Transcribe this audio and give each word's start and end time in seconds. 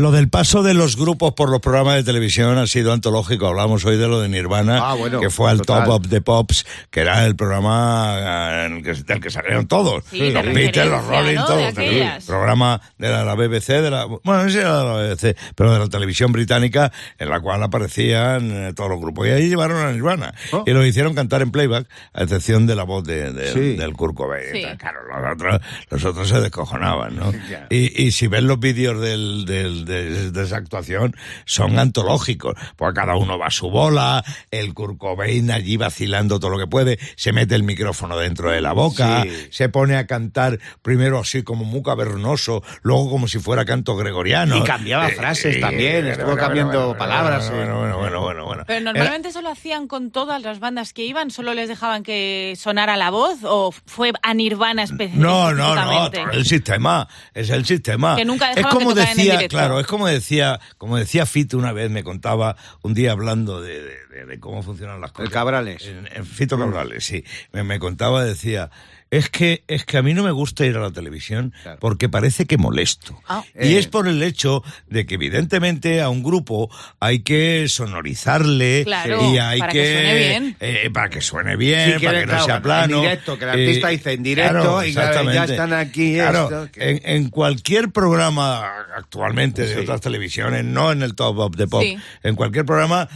Lo 0.00 0.12
del 0.12 0.30
paso 0.30 0.62
de 0.62 0.72
los 0.72 0.96
grupos 0.96 1.34
por 1.34 1.50
los 1.50 1.60
programas 1.60 1.96
de 1.96 2.02
televisión 2.04 2.56
ha 2.56 2.66
sido 2.66 2.94
antológico. 2.94 3.46
Hablamos 3.48 3.84
hoy 3.84 3.98
de 3.98 4.08
lo 4.08 4.18
de 4.22 4.30
Nirvana, 4.30 4.78
Ah, 4.82 4.94
bueno, 4.94 5.20
que 5.20 5.28
fue 5.28 5.50
al 5.50 5.58
total. 5.58 5.84
Top 5.84 5.94
of 5.96 6.08
the 6.08 6.22
Pops, 6.22 6.64
que 6.90 7.00
era 7.00 7.26
el 7.26 7.36
programa 7.36 8.14
eh, 8.18 8.66
en 8.66 8.76
el 8.78 8.82
que, 8.82 8.94
del 8.94 9.20
que 9.20 9.28
salieron 9.30 9.66
todos. 9.68 10.04
Sí, 10.10 10.30
los 10.30 10.42
Beatles, 10.46 10.88
los 10.88 11.04
Rolling, 11.06 11.34
¿no? 11.34 11.44
todos. 11.44 11.74
De 11.74 11.86
aquellas. 11.86 12.24
programa 12.24 12.80
de 12.96 13.10
la, 13.10 13.24
la 13.24 13.34
BBC, 13.34 13.66
de 13.82 13.90
la, 13.90 14.06
bueno, 14.06 14.42
no 14.42 14.44
sé 14.44 14.52
si 14.52 14.58
era 14.58 14.78
de 14.78 14.84
la 14.84 15.14
BBC, 15.14 15.36
pero 15.54 15.72
de 15.74 15.78
la 15.80 15.88
televisión 15.88 16.32
británica, 16.32 16.90
en 17.18 17.28
la 17.28 17.38
cual 17.40 17.62
aparecían 17.62 18.50
eh, 18.50 18.72
todos 18.74 18.88
los 18.88 19.00
grupos. 19.00 19.26
Y 19.26 19.30
ahí 19.32 19.48
llevaron 19.50 19.84
a 19.84 19.92
Nirvana. 19.92 20.32
Oh. 20.52 20.64
Y 20.66 20.70
lo 20.70 20.84
hicieron 20.86 21.14
cantar 21.14 21.42
en 21.42 21.50
playback, 21.50 21.86
a 22.14 22.22
excepción 22.22 22.66
de 22.66 22.74
la 22.74 22.84
voz 22.84 23.04
de, 23.04 23.32
de- 23.32 23.52
Sí. 23.52 23.76
del 23.76 23.92
Kurt 23.92 24.14
Cobain. 24.16 24.44
Sí. 24.50 24.64
Claro, 24.78 25.00
los 25.08 25.32
otros, 25.34 25.60
los 25.90 26.04
otros 26.06 26.28
se 26.30 26.40
descojonaban, 26.40 27.16
¿no? 27.16 27.32
Y, 27.68 28.02
y 28.02 28.12
si 28.12 28.28
ves 28.28 28.42
los 28.42 28.58
vídeos 28.58 28.98
del, 28.98 29.44
del- 29.44 29.84
de, 29.90 30.30
de 30.30 30.42
esa 30.44 30.56
actuación, 30.56 31.14
son 31.44 31.78
antológicos, 31.78 32.54
porque 32.76 33.00
cada 33.00 33.16
uno 33.16 33.38
va 33.38 33.46
a 33.46 33.50
su 33.50 33.70
bola, 33.70 34.24
el 34.50 34.72
Kurt 34.74 34.98
Cobain 34.98 35.50
allí 35.50 35.76
vacilando 35.76 36.38
todo 36.40 36.50
lo 36.50 36.58
que 36.58 36.66
puede, 36.66 36.98
se 37.16 37.32
mete 37.32 37.54
el 37.54 37.62
micrófono 37.62 38.16
dentro 38.16 38.50
de 38.50 38.60
la 38.60 38.72
boca, 38.72 39.22
Sí. 39.24 39.48
se 39.50 39.68
pone 39.68 39.96
a 39.96 40.06
cantar 40.06 40.58
primero 40.82 41.18
así 41.18 41.42
como 41.42 41.64
muy 41.64 41.82
cavernoso, 41.82 42.62
luego 42.82 43.10
como 43.10 43.28
si 43.28 43.38
fuera 43.38 43.64
canto 43.64 43.96
gregoriano. 43.96 44.56
Y 44.56 44.62
cambiaba 44.62 45.08
frases 45.10 45.60
también, 45.60 46.06
estuvo 46.06 46.36
cambiando 46.36 46.96
palabras, 46.96 47.50
Bueno, 47.50 47.62
eh. 47.62 47.64
bueno, 47.66 47.98
bueno, 47.98 47.98
bueno, 47.98 48.20
bueno, 48.22 48.44
bueno. 48.46 48.64
Pero 48.66 48.80
normalmente 48.80 49.28
eso 49.28 49.42
lo 49.42 49.50
hacían 49.50 49.88
con 49.88 50.10
todas 50.10 50.42
las 50.42 50.60
bandas 50.60 50.92
que 50.92 51.04
iban, 51.04 51.30
solo 51.30 51.54
les 51.54 51.68
dejaban 51.68 52.02
que 52.02 52.54
sonara 52.56 52.96
la 52.96 53.10
voz 53.10 53.38
o 53.42 53.72
fue 53.86 54.12
a 54.22 54.34
Nirvana 54.34 54.84
espe- 54.84 55.10
No, 55.12 55.52
no, 55.52 55.74
no, 55.74 55.80
específicamente? 56.04 56.36
el 56.38 56.44
sistema, 56.46 57.08
es 57.34 57.50
el 57.50 57.64
sistema. 57.64 58.16
Que 58.16 58.24
nunca 58.24 58.52
es 58.52 58.66
como 58.66 58.94
que 58.94 59.00
en 59.00 59.06
decía, 59.08 59.32
directo. 59.32 59.56
claro, 59.56 59.79
es 59.80 59.86
como 59.86 60.06
decía, 60.06 60.60
como 60.78 60.96
decía 60.96 61.26
Fito 61.26 61.58
una 61.58 61.72
vez, 61.72 61.90
me 61.90 62.04
contaba 62.04 62.56
un 62.82 62.94
día 62.94 63.12
hablando 63.12 63.60
de, 63.60 63.80
de- 63.82 64.06
de- 64.10 64.26
de 64.26 64.40
cómo 64.40 64.62
funcionan 64.62 65.00
las 65.00 65.12
cosas. 65.12 65.26
El 65.28 65.32
Cabrales. 65.32 65.84
En, 65.86 66.08
en 66.14 66.24
Fito 66.26 66.58
Cabrales, 66.58 67.04
sí. 67.04 67.24
Me, 67.52 67.64
me 67.64 67.78
contaba, 67.78 68.24
decía, 68.24 68.70
es 69.10 69.28
que, 69.28 69.64
es 69.66 69.84
que 69.84 69.96
a 69.98 70.02
mí 70.02 70.14
no 70.14 70.22
me 70.22 70.30
gusta 70.30 70.64
ir 70.64 70.76
a 70.76 70.80
la 70.80 70.90
televisión 70.92 71.52
Claro. 71.62 71.78
porque 71.80 72.08
parece 72.08 72.46
que 72.46 72.56
molesto. 72.58 73.20
Ah. 73.28 73.42
Y 73.54 73.74
Eh. 73.74 73.78
es 73.78 73.86
por 73.88 74.06
el 74.08 74.22
hecho 74.22 74.62
de 74.88 75.04
que 75.06 75.14
evidentemente 75.16 76.00
a 76.00 76.08
un 76.08 76.22
grupo 76.22 76.70
hay 77.00 77.20
que 77.20 77.66
sonorizarle 77.68 78.84
Claro, 78.84 79.32
y 79.32 79.38
hay 79.38 79.60
para 79.60 79.72
que 79.72 79.84
suene 79.92 80.14
bien. 80.28 80.56
eh, 80.60 80.90
para 80.92 81.10
que 81.10 81.20
suene 81.20 81.56
bien, 81.56 81.98
Sí, 81.98 82.04
para 82.06 82.20
que 82.20 82.26
no 82.26 82.32
claro, 82.32 82.44
sea 82.46 82.62
plano. 82.62 82.96
en 82.96 83.02
directo, 83.02 83.38
que 83.38 83.44
el 83.44 83.50
artista 83.50 83.88
dice 83.88 84.12
en 84.12 84.22
directo 84.22 84.52
claro, 84.52 84.84
y 84.84 84.92
claro, 84.92 85.32
ya 85.32 85.44
están 85.44 85.72
aquí 85.72 86.14
Claro, 86.14 86.44
esto, 86.44 86.68
que- 86.72 86.90
en, 86.90 87.00
en 87.04 87.28
cualquier 87.30 87.90
programa 87.90 88.64
actualmente 88.96 89.62
de 89.66 89.74
Sí. 89.74 89.80
otras 89.80 90.00
televisiones, 90.00 90.64
no 90.64 90.92
en 90.92 91.02
el 91.02 91.14
Top 91.14 91.38
of 91.38 91.56
the 91.56 91.66
Pop, 91.66 91.82
Sí. 91.82 91.96
en 92.22 92.34
cualquier 92.36 92.64
programa 92.64 93.08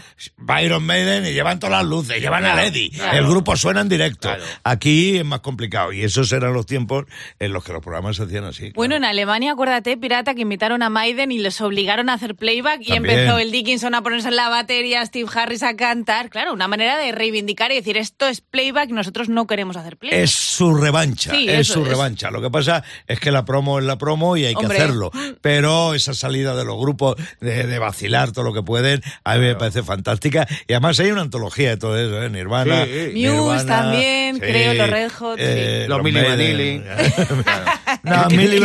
va 0.48 0.62
Iron 0.62 0.84
Maiden 0.84 1.25
y 1.27 1.33
llevan 1.33 1.58
todas 1.58 1.83
las 1.83 1.89
luces, 1.89 2.20
llevan 2.20 2.45
a 2.45 2.55
Lady, 2.55 2.91
claro. 2.91 3.19
el 3.19 3.27
grupo 3.27 3.56
suena 3.56 3.81
en 3.81 3.89
directo. 3.89 4.29
Claro. 4.29 4.42
Aquí 4.64 5.19
es 5.19 5.25
más 5.25 5.41
complicado 5.41 5.83
y 5.92 6.02
esos 6.02 6.32
eran 6.32 6.52
los 6.52 6.66
tiempos 6.66 7.04
en 7.38 7.52
los 7.52 7.64
que 7.64 7.72
los 7.72 7.82
programas 7.82 8.16
se 8.16 8.24
hacían 8.24 8.44
así. 8.44 8.72
Bueno, 8.74 8.96
en. 8.96 9.04
Alemania, 9.04 9.52
acuérdate, 9.52 9.96
pirata, 9.96 10.34
que 10.34 10.42
invitaron 10.42 10.82
a 10.82 10.90
Maiden 10.90 11.30
y 11.32 11.38
les 11.38 11.60
obligaron 11.60 12.08
a 12.08 12.14
hacer 12.14 12.34
playback 12.34 12.80
y 12.80 12.88
También. 12.88 13.18
empezó 13.18 13.38
el 13.38 13.50
Dickinson 13.52 13.94
a 13.94 14.02
ponerse 14.02 14.28
en 14.28 14.36
la 14.36 14.48
batería, 14.48 15.05
Steve 15.06 15.28
Harris 15.34 15.62
a 15.62 15.77
cantar. 15.77 16.30
Claro, 16.30 16.52
una 16.52 16.68
manera 16.68 16.96
de 16.98 17.12
reivindicar 17.12 17.70
y 17.72 17.77
decir 17.77 17.96
esto 17.96 18.27
es 18.27 18.40
playback 18.40 18.90
y 18.90 18.92
nosotros 18.92 19.28
no 19.28 19.46
queremos 19.46 19.77
hacer 19.77 19.96
playback. 19.96 20.20
es 20.20 20.30
su 20.32 20.74
revancha, 20.74 21.32
Sí, 21.32 21.48
es 21.48 21.66
su 21.68 21.82
es. 21.82 21.88
revancha. 21.88 22.30
Lo 22.30 22.40
que 22.40 22.50
pasa 22.50 22.82
es 23.06 23.20
que 23.20 23.30
la 23.30 23.44
promo 23.44 23.78
es 23.78 23.84
la 23.84 23.98
promo 23.98 24.36
y 24.36 24.44
hay 24.46 24.55
Hombre. 24.55 24.77
que 24.77 24.82
hacerlo. 24.82 25.10
Pero 25.40 25.94
esa 25.94 26.14
salida 26.14 26.55
de 26.56 26.64
los 26.64 26.78
grupos, 26.78 27.16
de, 27.40 27.66
de 27.66 27.78
vacilar 27.78 28.32
todo 28.32 28.44
lo 28.44 28.52
que 28.55 28.62
pueden, 28.62 29.02
a 29.24 29.34
mí 29.36 29.40
me 29.40 29.55
parece 29.56 29.82
fantástica. 29.82 30.46
Y 30.66 30.72
además 30.72 30.98
hay 31.00 31.10
una 31.10 31.20
antología 31.22 31.70
de 31.70 31.77
todo 31.77 31.98
eso, 31.98 32.22
¿eh? 32.22 32.30
Nirvana. 32.30 32.84
Sí. 32.84 32.90
Muse 32.90 33.12
Nirvana, 33.14 33.66
también, 33.66 34.38
creo, 34.38 34.74
los 34.74 34.90
Red 34.90 35.11
Hot, 35.12 35.39
eh, 35.40 35.73
Los 35.89 36.02
Milli 36.02 36.20
Maiden. 36.20 36.85
No, 38.05 38.15
a 38.15 38.23
Vanilli 38.25 38.61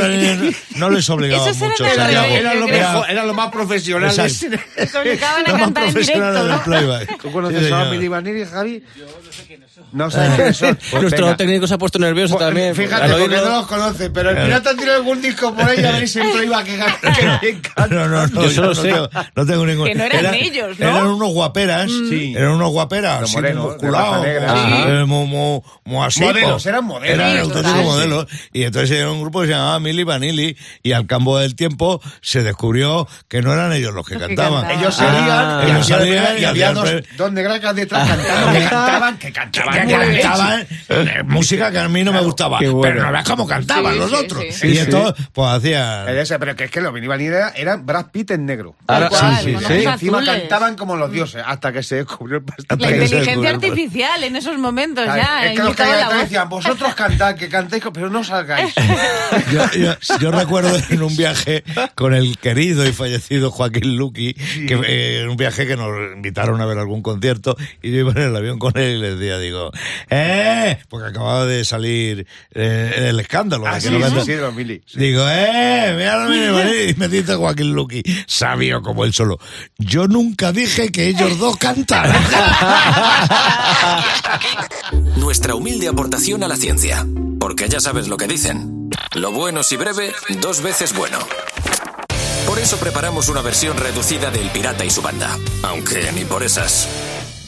no 0.76 0.90
les 0.90 1.10
obligaba 1.10 1.50
Esos 1.50 1.58
eran 1.62 1.70
mucho. 1.72 1.86
Eran 1.86 2.54
yo 2.54 2.60
lo 2.60 2.66
creo. 2.68 2.80
mejor, 2.92 3.10
eran 3.10 3.28
los 3.28 3.36
más 3.36 3.52
profesionales. 3.52 4.18
Exacto. 4.44 4.66
Les 4.78 4.96
obligaban 4.96 5.42
a 5.48 5.58
cantar 5.58 5.84
en 5.86 5.94
profesionales 5.94 6.44
directo, 6.44 6.44
del 6.44 6.52
¿no? 6.52 6.64
playback. 6.64 7.22
¿Tú 7.22 7.32
conoces 7.32 7.66
Sí, 7.68 7.74
a. 7.74 7.86
Milli 7.86 8.08
Vanilli, 8.08 8.46
Javi? 8.46 8.84
No 9.92 10.12
sabes 10.12 10.36
quiénes 10.36 10.58
son. 10.58 10.76
Pues 10.76 10.92
Nuestro 11.02 11.26
venga. 11.26 11.38
técnico 11.38 11.66
se 11.68 11.74
ha 11.74 11.78
puesto 11.78 11.98
nervioso 12.00 12.36
Pues, 12.36 12.46
también. 12.48 12.76
Fíjate, 12.76 13.08
porque 13.10 13.24
oírlo- 13.24 13.46
no 13.46 13.58
los 13.58 13.68
conoce, 13.68 14.10
pero 14.12 14.30
el 14.30 14.38
pirata 14.38 14.76
tiene 14.76 14.92
algún 14.92 15.22
disco 15.22 15.56
por 15.56 15.68
ahí 15.68 15.84
a 15.84 15.92
ver 15.94 16.08
si 16.08 16.20
en 16.20 16.32
playback 16.32 16.66
que 16.66 17.12
que 17.14 17.26
me 17.42 17.50
encanta. 17.50 17.88
No, 17.88 18.08
no, 18.08 18.28
no, 18.28 18.44
Yo 18.44 18.50
solo 18.52 18.68
no 18.68 18.76
sé. 18.76 18.82
Tengo, 18.90 19.10
no 19.36 19.46
tengo 19.46 19.66
ningún. 19.66 19.88
Que 19.88 19.96
no 19.96 20.04
eran 20.04 20.34
ellos, 20.36 20.78
¿no? 20.78 20.86
Eran 20.90 21.08
unos 21.08 21.30
guaperas, 21.34 21.90
Sí. 22.10 22.34
eran 22.38 22.52
unos 22.52 22.70
guaperas, 22.72 23.22
Los 23.22 23.34
morenos, 23.34 23.66
musculados, 23.66 24.18
muy- 24.20 24.28
eh, 24.30 25.04
muy, 25.08 25.26
muy- 25.28 25.62
muy 25.86 26.06
así, 26.06 26.22
Modelos, 26.22 26.52
pues. 26.52 26.66
eran 26.68 26.86
modelos. 26.86 27.16
Eran 27.16 27.38
auténticos 27.40 27.84
modelos. 27.84 28.26
Y 28.54 28.64
entonces 28.64 28.92
era 28.92 29.10
un 29.10 29.28
grupo 29.29 29.41
que 29.41 29.47
se 29.47 29.53
llamaba 29.53 29.79
Milli 29.79 30.03
Vanilli, 30.03 30.57
y 30.84 30.91
al 30.91 31.06
cabo 31.06 31.38
del 31.40 31.56
tiempo 31.56 32.01
se 32.22 32.44
descubrió 32.44 33.07
que 33.28 33.41
no 33.41 33.53
eran 33.53 33.72
ellos 33.73 33.94
los 33.94 34.07
que 34.07 34.16
Los 34.16 34.23
que 34.28 34.35
cantaban. 34.35 34.69
Ellos 34.72 34.95
Ah. 35.00 35.06
salían 35.06 35.67
y, 35.67 35.72
Ellos 35.72 35.88
salían 35.88 36.38
y 36.38 36.41
y 36.41 36.45
había 36.45 36.73
dos, 36.73 36.90
pre- 36.90 37.03
dos 37.17 37.31
negracas 37.31 37.75
detrás 37.75 38.07
cantando, 38.07 38.51
que 38.53 38.59
cantaban, 38.69 39.17
que 39.17 39.31
cantaban. 39.31 39.88
que 39.88 40.22
cantaban 40.22 40.67
eh, 40.90 41.23
música 41.25 41.72
que 41.72 41.79
a 41.79 41.88
mí 41.90 42.03
no 42.03 42.12
me 42.12 42.22
gustaba, 42.22 42.59
bueno. 42.59 42.81
pero 42.81 43.03
no 43.06 43.12
veas 43.12 43.23
cómo 43.28 43.47
cantaban 43.47 43.94
Sí, 43.94 44.00
los 44.00 44.09
sí, 44.09 44.16
otros. 44.16 44.44
sí. 44.51 44.67
Y 44.67 44.72
Sí, 44.73 44.78
entonces, 44.79 45.25
pues 45.34 45.63
ese, 45.63 46.40
pero 46.40 46.56
que 46.56 46.66
es 46.66 46.72
que 46.72 46.81
los 46.81 46.91
Milli 46.94 47.07
Vanilli 47.07 47.34
era- 47.35 47.50
eran 47.56 47.85
Brad 47.85 48.07
Pitt 48.11 48.31
en 48.31 48.46
negro. 48.46 48.75
Ahora- 48.88 49.09
sí, 49.11 49.56
sí, 49.67 49.73
Y 49.73 49.85
encima 49.85 49.94
azules. 50.19 50.25
cantaban 50.41 50.75
como 50.75 50.96
los 50.96 51.11
dioses, 51.11 51.44
hasta 51.46 51.72
que 51.72 51.84
se 51.84 51.97
descubrió 51.97 52.38
el 52.38 52.44
pastel. 52.44 52.78
La 52.79 52.91
inteligencia 52.91 53.50
artificial 53.51 54.23
en 54.23 54.35
esos 54.35 54.57
momentos 54.57 55.06
ya. 55.06 55.46
es 55.46 55.57
que 55.59 55.63
los 55.63 55.75
que 55.75 55.84
decían, 56.23 56.50
vosotros 56.50 56.96
cantad, 56.96 57.35
que 57.35 57.47
cantéis, 57.50 57.84
pero 57.94 58.09
no 58.09 58.23
salgáis. 58.23 58.73
Yo, 59.52 59.72
yo- 59.80 60.18
yo 60.19 60.31
recuerdo 60.31 60.75
en 60.90 61.02
un 61.03 61.16
viaje 61.16 61.63
con 61.96 62.13
el 62.13 62.38
querido 62.38 62.85
y 62.88 62.94
fallecido 62.94 63.52
Joaquín 63.52 63.96
Luqui, 63.96 64.34
que 64.34 64.74
eh, 64.88 65.22
en 65.22 65.30
un 65.30 65.38
viaje 65.38 65.68
que 65.68 65.75
nos 65.75 65.90
invitaron 66.16 66.62
a 66.62 66.66
ver 66.66 66.78
algún 66.80 67.02
concierto 67.02 67.56
y 67.81 67.91
yo 67.91 68.00
iba 68.00 68.12
en 68.12 68.18
el 68.29 68.35
avión 68.35 68.59
con 68.59 68.78
él 68.78 68.97
y 68.97 69.02
le 69.02 69.16
decía, 69.16 69.40
digo, 69.40 69.72
¡eh! 70.09 70.79
Porque 70.90 71.09
acababa 71.09 71.46
de 71.46 71.63
salir 71.66 72.25
eh, 72.53 73.08
el 73.09 73.19
escándalo. 73.19 73.63
de 73.66 73.69
Ah, 73.69 73.75
que 73.75 73.81
sí, 73.81 73.90
no 73.90 74.09
sí, 74.09 74.16
sí, 74.25 74.81
sí. 74.85 75.00
Digo, 75.00 75.25
¡eh! 75.29 75.94
Mira 75.97 76.24
lo 76.24 76.29
mismo, 76.29 76.59
y 76.74 76.94
me 76.96 77.08
dice 77.08 77.35
Joaquín 77.35 77.74
Luqui, 77.74 78.02
sabio 78.28 78.81
como 78.81 79.06
él 79.06 79.13
solo. 79.13 79.40
Yo 79.78 80.08
nunca 80.08 80.52
dije 80.52 80.91
que 80.91 81.08
ellos 81.08 81.38
dos 81.38 81.58
cantaran. 81.58 82.16
Nuestra 85.18 85.56
humilde 85.56 85.88
aportación 85.88 86.44
a 86.44 86.47
la 86.47 86.56
ciencia. 86.56 87.06
Porque 87.40 87.68
ya 87.69 87.79
sabes 87.79 88.08
lo 88.08 88.18
que 88.18 88.28
dicen. 88.28 88.78
Lo 89.16 89.31
bueno 89.31 89.64
si 89.64 89.75
breve, 89.75 90.14
dos 90.40 90.62
veces 90.62 90.96
bueno. 90.96 91.18
Por 92.46 92.59
eso 92.59 92.78
preparamos 92.78 93.28
una 93.28 93.42
versión 93.42 93.75
reducida 93.75 94.30
del 94.30 94.50
Pirata 94.52 94.86
y 94.86 94.92
su 94.92 95.02
banda. 95.02 95.36
Aunque 95.64 96.12
ni 96.14 96.25
por 96.25 96.44
esas. 96.44 96.88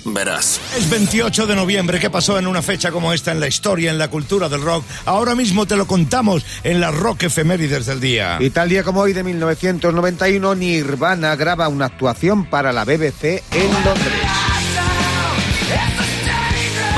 Verás. 0.04 0.60
Es 0.76 0.90
28 0.90 1.46
de 1.46 1.56
noviembre. 1.56 2.00
¿Qué 2.00 2.10
pasó 2.10 2.40
en 2.40 2.48
una 2.48 2.64
fecha 2.64 2.92
como 2.92 3.14
esta 3.14 3.32
en 3.32 3.40
la 3.40 3.48
historia, 3.48 3.92
en 3.92 4.00
la 4.00 4.08
cultura 4.08 4.50
del 4.50 4.62
rock? 4.62 4.84
Ahora 5.06 5.36
mismo 5.36 5.68
te 5.68 5.76
lo 5.76 5.86
contamos 5.86 6.44
en 6.64 6.80
las 6.80 6.96
rock 6.96 7.24
efemérides 7.24 7.86
del 7.86 8.00
día. 8.00 8.38
Y 8.40 8.50
tal 8.50 8.68
día 8.68 8.84
como 8.84 9.02
hoy 9.02 9.14
de 9.14 9.24
1991, 9.24 10.56
Nirvana 10.56 11.36
graba 11.36 11.68
una 11.68 11.86
actuación 11.86 12.46
para 12.46 12.74
la 12.74 12.86
BBC 12.86 13.44
en 13.52 13.72
Londres. 13.86 14.51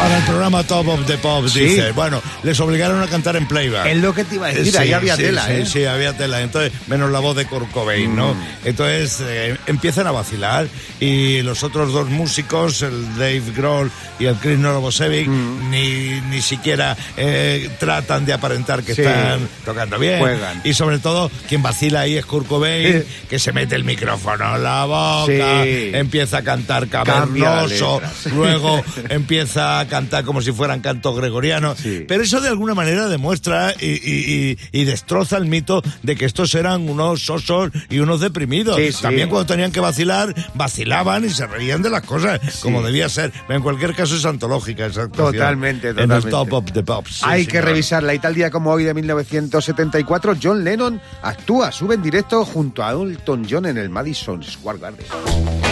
Para 0.03 0.17
el 0.17 0.23
programa 0.25 0.63
Top 0.65 0.85
of 0.89 1.05
the 1.05 1.17
Pop, 1.17 1.47
Sí. 1.47 1.61
dice. 1.61 1.91
Bueno, 1.93 2.21
les 2.43 2.59
obligaron 2.59 3.01
a 3.01 3.07
cantar 3.07 3.37
en 3.37 3.47
playback. 3.47 3.85
Es 3.85 3.97
lo 3.99 4.13
que 4.13 4.25
te 4.25 4.35
iba 4.35 4.47
a 4.47 4.49
decir, 4.49 4.73
Sí, 4.73 4.77
ahí 4.77 4.91
había 4.91 5.15
sí, 5.15 5.21
tela, 5.23 5.45
sí, 5.45 5.51
¿eh? 5.53 5.65
Sí, 5.65 5.85
había 5.85 6.11
tela. 6.17 6.41
Entonces, 6.41 6.73
menos 6.87 7.09
la 7.09 7.19
voz 7.19 7.37
de 7.37 7.45
Kurt 7.45 7.71
Cobain, 7.71 8.13
¿no? 8.13 8.35
Entonces, 8.65 9.21
eh, 9.25 9.55
empiezan 9.65 10.05
a 10.07 10.11
vacilar 10.11 10.67
y 10.99 11.41
los 11.43 11.63
otros 11.63 11.93
dos 11.93 12.09
músicos, 12.09 12.81
el 12.81 13.13
Dave 13.17 13.43
Grohl 13.55 13.89
y 14.19 14.25
el 14.25 14.35
Chris 14.35 14.59
Novoselic, 14.59 15.25
ni, 15.29 16.19
ni 16.29 16.41
siquiera 16.41 16.97
eh, 17.15 17.69
tratan 17.79 18.25
de 18.25 18.33
aparentar 18.33 18.83
que 18.83 18.91
están 18.91 19.47
tocando 19.63 19.97
bien. 19.97 20.19
Juegan. 20.19 20.59
Y 20.65 20.73
sobre 20.73 20.99
todo, 20.99 21.31
quien 21.47 21.61
vacila 21.63 22.01
ahí 22.01 22.17
es 22.17 22.25
Kurt 22.25 22.47
Cobain, 22.49 23.05
que 23.29 23.39
se 23.39 23.53
mete 23.53 23.75
el 23.75 23.85
micrófono 23.85 24.57
en 24.57 24.63
la 24.63 24.83
boca, 24.83 25.63
empieza 25.65 26.39
a 26.39 26.43
cantar 26.43 26.89
cavernoso, 26.89 28.01
luego 28.35 28.83
empieza 29.09 29.79
a 29.79 29.87
cantar 29.93 30.23
como 30.25 30.41
si 30.41 30.51
fueran 30.51 30.81
cantos 30.81 31.15
gregorianos. 31.15 31.77
Sí. 31.77 32.03
Pero 32.07 32.23
eso 32.23 32.41
de 32.41 32.49
alguna 32.49 32.73
manera 32.73 33.07
demuestra 33.07 33.73
y, 33.79 33.85
y- 33.85 34.57
y- 34.71 34.81
y 34.81 34.85
destroza 34.85 35.37
el 35.37 35.45
mito 35.45 35.83
de 36.01 36.15
que 36.15 36.25
estos 36.25 36.55
eran 36.55 36.89
unos 36.89 37.23
sosos 37.23 37.69
y 37.91 37.99
unos 37.99 38.19
deprimidos. 38.19 38.75
Sí, 38.77 38.91
sí. 38.91 39.01
También 39.03 39.29
cuando 39.29 39.45
tenían 39.45 39.71
que 39.71 39.79
vacilar, 39.79 40.33
vacilaban 40.55 41.25
y 41.25 41.29
se 41.29 41.45
reían 41.45 41.83
de 41.83 41.91
las 41.91 42.01
cosas, 42.01 42.39
como 42.63 42.81
debía 42.81 43.07
ser. 43.07 43.31
En 43.49 43.61
cualquier 43.61 43.93
caso 43.93 44.15
es 44.15 44.25
antológica 44.25 44.87
esa 44.87 45.03
actuación. 45.03 45.33
Totalmente, 45.33 45.89
En 45.89 45.99
el 45.99 46.07
totalmente. 46.09 46.29
top 46.31 46.53
of 46.53 46.71
the 46.71 46.81
pops. 46.83 47.23
Hay 47.23 47.45
que 47.45 47.61
revisarla. 47.61 48.15
Y 48.15 48.19
tal 48.19 48.33
día 48.33 48.49
como 48.49 48.71
hoy 48.71 48.83
de 48.85 48.93
1974, 48.95 50.35
John 50.41 50.63
Lennon 50.63 50.99
actúa, 51.21 51.71
sube 51.71 51.93
en 51.93 52.01
directo 52.01 52.43
junto 52.45 52.83
a 52.83 52.91
Elton 52.91 53.45
John 53.49 53.67
en 53.67 53.77
el 53.77 53.89
Madison 53.89 54.43
Square 54.43 54.79
Garden. 54.79 55.62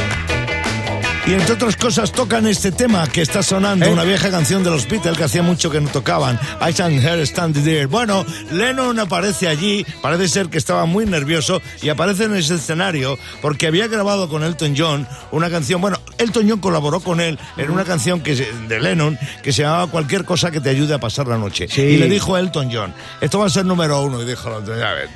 Y 1.32 1.34
entre 1.34 1.54
otras 1.54 1.78
cosas 1.78 2.12
tocan 2.12 2.46
este 2.46 2.74
tema 2.74 3.08
que 3.08 3.22
está 3.22 3.42
sonando, 3.42 3.86
¿Eh? 3.86 3.90
una 3.94 4.04
vieja 4.04 4.30
canción 4.30 4.66
de 4.66 4.70
los 4.70 4.86
Beatles 4.86 5.18
que 5.18 5.24
hacía 5.24 5.42
mucho 5.42 5.72
que 5.72 5.80
no 5.80 5.88
tocaban, 5.90 6.38
I 6.60 6.74
Can 6.74 6.92
Hear 6.92 7.26
Standing 7.26 7.64
There. 7.64 7.86
Bueno, 7.86 8.26
Lennon 8.52 9.00
aparece 9.00 9.48
allí, 9.48 9.86
parece 10.02 10.28
ser 10.28 10.50
que 10.50 10.58
estaba 10.58 10.86
muy 10.86 11.06
nervioso 11.06 11.62
y 11.82 11.88
aparece 11.88 12.26
en 12.26 12.36
ese 12.36 12.56
escenario 12.56 13.18
porque 13.42 13.68
había 13.68 13.88
grabado 13.88 14.28
con 14.28 14.44
Elton 14.44 14.74
John 14.78 15.08
una 15.32 15.50
canción, 15.50 15.80
bueno, 15.80 16.02
Elton 16.18 16.50
John 16.50 16.60
colaboró 16.60 17.00
con 17.00 17.22
él 17.22 17.40
en 17.56 17.72
una 17.72 17.86
canción 17.86 18.20
que 18.20 18.36
de 18.36 18.80
Lennon 18.82 19.18
que 19.42 19.54
se 19.54 19.62
llamaba 19.62 19.88
Cualquier 19.88 20.26
cosa 20.26 20.52
que 20.52 20.60
te 20.60 20.70
ayude 20.70 20.96
a 20.96 21.00
pasar 21.00 21.28
la 21.28 21.38
noche. 21.38 21.70
Sí. 21.70 21.82
Y 21.82 21.98
le 21.98 22.10
dijo 22.10 22.36
a 22.36 22.42
Elton 22.42 22.70
John, 22.74 22.94
esto 23.22 23.40
va 23.40 23.46
a 23.46 23.50
ser 23.50 23.66
número 23.66 24.02
uno. 24.02 24.22
Y 24.22 24.26
dijo, 24.26 24.62
"Ya 24.66 24.92
ves, 24.92 25.10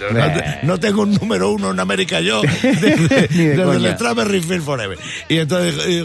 no, 0.64 0.80
tengo 0.80 1.02
un 1.02 1.14
número 1.14 1.52
uno 1.52 1.72
en 1.72 1.80
América 1.82 2.22
yo 2.22 2.42
desde, 2.64 3.28
de 3.28 3.94
Strawberry 3.96 4.42
Field 4.42 4.64
Forever. 4.64 4.98
Y 5.28 5.40
entonces 5.40 6.05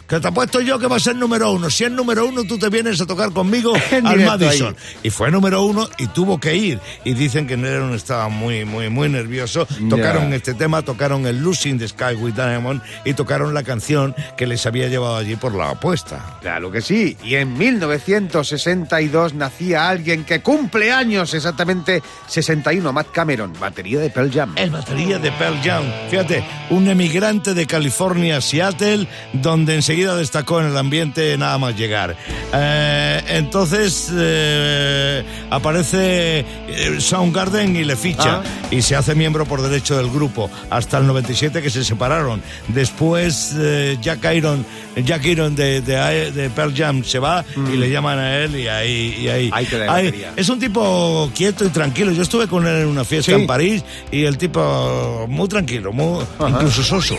que 0.11 0.19
te 0.19 0.27
apuesto 0.27 0.59
yo 0.59 0.77
que 0.77 0.87
va 0.87 0.97
a 0.97 0.99
ser 0.99 1.15
número 1.15 1.53
uno. 1.53 1.69
Si 1.69 1.85
es 1.85 1.91
número 1.91 2.25
uno, 2.25 2.43
tú 2.43 2.59
te 2.59 2.67
vienes 2.67 2.99
a 2.99 3.05
tocar 3.05 3.31
conmigo 3.31 3.71
al 4.03 4.19
Madison. 4.19 4.75
ahí. 4.77 4.99
Y 5.03 5.09
fue 5.09 5.31
número 5.31 5.63
uno 5.63 5.87
y 5.97 6.07
tuvo 6.07 6.37
que 6.37 6.53
ir. 6.53 6.81
Y 7.05 7.13
dicen 7.13 7.47
que 7.47 7.55
Lennon 7.55 7.93
estaba 7.93 8.27
muy, 8.27 8.65
muy, 8.65 8.89
muy 8.89 9.07
nervioso. 9.07 9.65
Tocaron 9.89 10.33
este 10.33 10.53
tema, 10.53 10.81
tocaron 10.81 11.25
el 11.27 11.41
Losing 11.41 11.79
the 11.79 11.87
Sky 11.87 12.15
with 12.19 12.33
Diamond 12.33 12.81
y 13.05 13.13
tocaron 13.13 13.53
la 13.53 13.63
canción 13.63 14.13
que 14.35 14.47
les 14.47 14.65
había 14.65 14.89
llevado 14.89 15.15
allí 15.15 15.37
por 15.37 15.55
la 15.55 15.69
apuesta. 15.69 16.39
Claro 16.41 16.69
que 16.69 16.81
sí. 16.81 17.15
Y 17.23 17.35
en 17.35 17.57
1962 17.57 19.33
nacía 19.33 19.87
alguien 19.87 20.25
que 20.25 20.41
cumple 20.41 20.91
años, 20.91 21.33
exactamente 21.33 22.03
61, 22.27 22.91
Matt 22.91 23.11
Cameron, 23.13 23.53
batería 23.57 24.01
de 24.01 24.09
Pearl 24.09 24.29
Jam. 24.29 24.55
El 24.57 24.71
batería 24.71 25.19
de 25.19 25.31
Pearl 25.31 25.57
Jam. 25.63 25.85
Fíjate, 26.09 26.43
un 26.69 26.89
emigrante 26.89 27.53
de 27.53 27.65
California 27.65 28.35
a 28.35 28.41
Seattle, 28.41 29.07
donde 29.31 29.75
enseguida 29.75 30.00
destacó 30.09 30.59
en 30.61 30.67
el 30.67 30.77
ambiente 30.77 31.37
nada 31.37 31.57
más 31.57 31.75
llegar. 31.77 32.15
Eh, 32.53 33.23
entonces 33.29 34.09
eh, 34.13 35.23
aparece 35.49 36.39
eh, 36.67 36.95
Soundgarden 36.99 37.75
y 37.75 37.83
le 37.83 37.95
ficha 37.95 38.41
Ah. 38.41 38.43
y 38.71 38.81
se 38.81 38.95
hace 38.95 39.15
miembro 39.15 39.45
por 39.45 39.61
derecho 39.61 39.97
del 39.97 40.09
grupo 40.09 40.49
hasta 40.69 40.97
el 40.97 41.07
97 41.07 41.61
que 41.61 41.69
se 41.69 41.83
separaron. 41.83 42.41
Después 42.69 43.55
eh, 43.57 43.97
Jack 44.01 44.25
Iron, 44.35 44.65
Jack 45.03 45.25
Iron 45.25 45.55
de, 45.55 45.81
de- 45.81 46.31
de 46.31 46.49
Pearl 46.49 46.73
Jam 46.75 47.03
se 47.03 47.19
va 47.19 47.43
y 47.73 47.77
le 47.77 47.89
llaman 47.89 48.19
a 48.19 48.37
él 48.37 48.55
y 48.59 48.67
ahí, 48.67 49.15
y 49.21 49.27
ahí, 49.27 49.51
Ahí 49.89 50.23
es 50.35 50.49
un 50.49 50.59
tipo 50.59 51.29
quieto 51.35 51.65
y 51.65 51.69
tranquilo. 51.69 52.11
Yo 52.11 52.21
estuve 52.23 52.47
con 52.47 52.65
él 52.67 52.81
en 52.81 52.87
una 52.87 53.03
fiesta 53.03 53.31
Sí. 53.33 53.41
en 53.41 53.47
París 53.47 53.83
y 54.11 54.23
el 54.25 54.37
tipo 54.37 55.25
muy 55.29 55.47
tranquilo, 55.47 55.91
muy, 55.93 56.23
incluso 56.47 56.83
soso. 56.83 57.15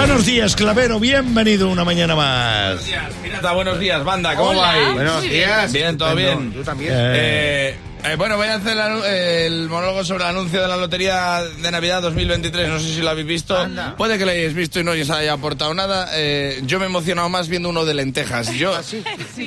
Buenos 0.00 0.24
días, 0.24 0.56
Clavero. 0.56 0.98
Bienvenido 0.98 1.68
una 1.68 1.84
mañana 1.84 2.16
más. 2.16 2.68
Buenos 2.68 2.86
días, 2.86 3.12
Pirata, 3.22 3.52
buenos 3.52 3.78
días, 3.78 4.02
banda, 4.02 4.34
¿cómo 4.34 4.48
Hola. 4.48 4.60
vais? 4.62 4.94
Buenos 4.94 5.22
días. 5.22 5.72
Bien, 5.74 5.98
todo 5.98 6.16
bien. 6.16 6.52
Tú 6.54 6.62
también. 6.62 6.90
Eh, 6.96 7.76
eh, 8.04 8.16
bueno, 8.16 8.36
voy 8.36 8.48
a 8.48 8.54
hacer 8.54 8.76
el, 9.46 9.68
monólogo 9.68 10.04
sobre 10.04 10.24
el 10.24 10.30
anuncio 10.30 10.60
de 10.62 10.68
la 10.68 10.76
Lotería 10.76 11.42
de 11.62 11.70
Navidad 11.70 12.02
2023. 12.02 12.68
No 12.68 12.78
sé 12.80 12.94
si 12.94 13.00
lo 13.00 13.10
habéis 13.10 13.26
visto. 13.26 13.56
Puede 13.96 14.18
que 14.18 14.24
lo 14.24 14.30
hayáis 14.30 14.54
visto 14.54 14.80
y 14.80 14.84
no 14.84 14.92
os 14.92 15.10
haya 15.10 15.32
aportado 15.34 15.74
nada. 15.74 16.08
Eh, 16.14 16.62
yo 16.64 16.78
me 16.78 16.86
he 16.86 16.88
emocionado 16.88 17.28
más 17.28 17.48
viendo 17.48 17.68
uno 17.68 17.84
de 17.84 17.94
lentejas. 17.94 18.52
Yo, 18.60 18.74
¿Ah, 18.74 18.82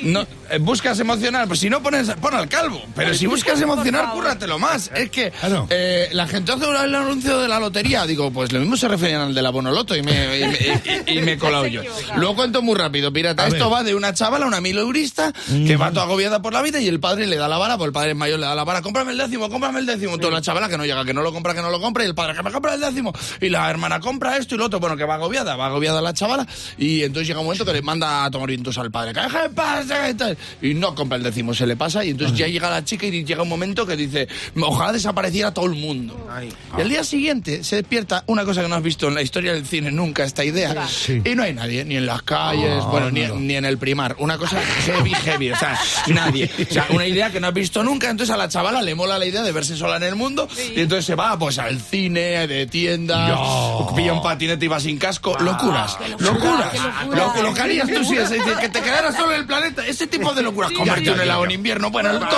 no, 0.02 0.26
eh, 0.50 0.58
¿Buscas 0.58 0.98
emocionar? 1.00 1.46
Pues 1.48 1.60
si 1.60 1.68
no 1.70 1.82
pones, 1.82 2.08
pon 2.20 2.34
al 2.34 2.48
calvo. 2.48 2.80
Pero 2.94 3.12
si 3.14 3.26
buscas 3.26 3.60
emocionar, 3.60 4.12
cúrratelo 4.12 4.58
más. 4.58 4.90
Es 4.94 5.10
que 5.10 5.30
Claro. 5.32 5.66
eh, 5.70 6.08
la 6.12 6.26
gente 6.26 6.52
hace 6.52 6.64
el 6.64 6.94
anuncio 6.94 7.38
de 7.40 7.48
la 7.48 7.58
lotería. 7.60 8.06
Digo, 8.06 8.30
pues 8.30 8.52
lo 8.52 8.60
mismo 8.60 8.76
se 8.76 8.88
referían 8.88 9.20
al 9.22 9.34
de 9.34 9.42
la 9.42 9.50
Bonoloto 9.50 9.96
y 9.96 10.02
me, 10.02 10.38
y 10.38 10.46
me, 10.46 10.58
y- 11.06 11.18
y 11.18 11.22
me 11.22 11.32
he 11.32 11.38
colado 11.44 11.66
yo. 11.66 11.82
Lo 12.16 12.34
cuento 12.34 12.62
muy 12.62 12.76
rápido, 12.76 13.12
pirata. 13.12 13.44
A 13.44 13.48
Esto 13.48 13.64
ver. 13.68 13.78
va 13.78 13.82
de 13.82 13.94
una 13.94 14.14
chavala, 14.14 14.46
una 14.46 14.60
mileurista, 14.60 15.32
que 15.66 15.76
va 15.76 15.90
toda 15.90 16.04
agobiada 16.04 16.40
por 16.42 16.52
la 16.52 16.62
vida 16.62 16.80
y 16.80 16.88
el 16.88 17.00
padre 17.00 17.26
le 17.26 17.36
da 17.36 17.48
la 17.48 17.58
vara, 17.58 17.76
pues 17.76 17.88
el 17.88 17.92
padre 17.92 18.14
mayor 18.14 18.43
da 18.44 18.54
la 18.54 18.64
vara, 18.64 18.82
cómprame 18.82 19.12
el 19.12 19.18
décimo, 19.18 19.48
cómprame 19.48 19.80
el 19.80 19.86
décimo. 19.86 20.18
Toda 20.18 20.32
la 20.32 20.40
chavala 20.40 20.68
que 20.68 20.76
no 20.76 20.84
llega, 20.84 21.04
que 21.04 21.14
no 21.14 21.22
lo 21.22 21.32
compra, 21.32 21.54
que 21.54 21.62
no 21.62 21.70
lo 21.70 21.80
compra, 21.80 22.04
y 22.04 22.06
el 22.06 22.14
padre 22.14 22.34
que 22.34 22.42
me 22.42 22.50
compra 22.50 22.74
el 22.74 22.80
décimo. 22.80 23.12
Y 23.40 23.48
la 23.48 23.68
hermana 23.70 24.00
compra 24.00 24.36
esto 24.36 24.54
y 24.54 24.58
lo 24.58 24.66
otro, 24.66 24.80
bueno, 24.80 24.96
que 24.96 25.04
va 25.04 25.14
agobiada, 25.14 25.56
va 25.56 25.66
agobiada 25.66 26.00
la 26.00 26.12
chavala, 26.12 26.46
y 26.78 27.02
entonces 27.02 27.28
llega 27.28 27.40
un 27.40 27.46
momento 27.46 27.64
que 27.64 27.72
le 27.72 27.82
manda 27.82 28.24
a 28.24 28.30
tomar 28.30 28.48
vientos 28.48 28.76
al 28.78 28.90
padre, 28.90 29.12
que 29.12 29.20
deja 29.20 29.48
paz, 29.50 29.86
y 30.10 30.14
tal. 30.14 30.36
y 30.62 30.74
no 30.74 30.94
compra 30.94 31.16
el 31.16 31.22
décimo, 31.22 31.54
se 31.54 31.66
le 31.66 31.76
pasa, 31.76 32.04
y 32.04 32.10
entonces 32.10 32.36
ya 32.36 32.46
llega 32.46 32.70
la 32.70 32.84
chica 32.84 33.06
y 33.06 33.24
llega 33.24 33.42
un 33.42 33.48
momento 33.48 33.86
que 33.86 33.96
dice, 33.96 34.28
ojalá 34.60 34.92
desapareciera 34.92 35.52
todo 35.52 35.66
el 35.66 35.74
mundo. 35.74 36.28
Ay. 36.30 36.52
Y 36.76 36.80
al 36.80 36.88
día 36.88 37.04
siguiente 37.04 37.64
se 37.64 37.76
despierta 37.76 38.24
una 38.26 38.44
cosa 38.44 38.62
que 38.62 38.68
no 38.68 38.74
has 38.74 38.82
visto 38.82 39.08
en 39.08 39.14
la 39.14 39.22
historia 39.22 39.52
del 39.52 39.66
cine 39.66 39.90
nunca, 39.90 40.24
esta 40.24 40.44
idea. 40.44 40.86
Sí. 40.88 41.22
Y 41.24 41.34
no 41.34 41.42
hay 41.42 41.54
nadie, 41.54 41.84
ni 41.84 41.96
en 41.96 42.06
las 42.06 42.22
calles, 42.22 42.82
bueno, 42.84 43.10
ni, 43.10 43.26
ni 43.26 43.54
en 43.56 43.64
el 43.64 43.78
primar. 43.78 44.16
Una 44.18 44.38
cosa 44.38 44.60
heavy, 44.60 45.14
heavy, 45.14 45.50
o 45.52 45.56
sea, 45.56 45.78
nadie. 46.08 46.50
O 46.70 46.72
sea, 46.72 46.86
una 46.90 47.06
idea 47.06 47.30
que 47.30 47.40
no 47.40 47.48
has 47.48 47.54
visto 47.54 47.82
nunca. 47.82 48.10
Entonces 48.10 48.33
a 48.34 48.36
la 48.36 48.48
chavala 48.48 48.82
le 48.82 48.94
mola 48.94 49.18
la 49.18 49.26
idea 49.26 49.42
de 49.42 49.52
verse 49.52 49.76
sola 49.76 49.96
en 49.96 50.02
el 50.04 50.14
mundo. 50.16 50.48
Y 50.74 50.80
entonces 50.80 51.06
se 51.06 51.14
va 51.14 51.38
pues 51.38 51.58
al 51.58 51.80
cine, 51.80 52.46
de 52.46 52.66
tiendas, 52.66 53.28
No. 53.30 53.92
pilla 53.96 54.12
un 54.12 54.22
patinete 54.22 54.64
y 54.64 54.68
va 54.68 54.80
sin 54.80 54.98
casco. 54.98 55.36
Locuras, 55.40 55.96
locuras. 56.18 56.72
Lo, 57.10 57.42
lo 57.42 57.54
que 57.54 57.60
harías 57.60 57.88
tú 57.88 58.04
si 58.04 58.16
es 58.16 58.30
decir, 58.30 58.54
que 58.60 58.68
te 58.68 58.80
quedaras 58.80 59.14
solo 59.16 59.32
en 59.32 59.40
el 59.40 59.46
planeta. 59.46 59.86
Ese 59.86 60.06
tipo 60.06 60.32
de 60.34 60.42
locuras. 60.42 60.72
Comerte 60.72 61.10
un 61.10 61.20
helado 61.20 61.44
en 61.44 61.50
invierno. 61.52 61.90
Bueno, 61.90 62.10
todo, 62.18 62.28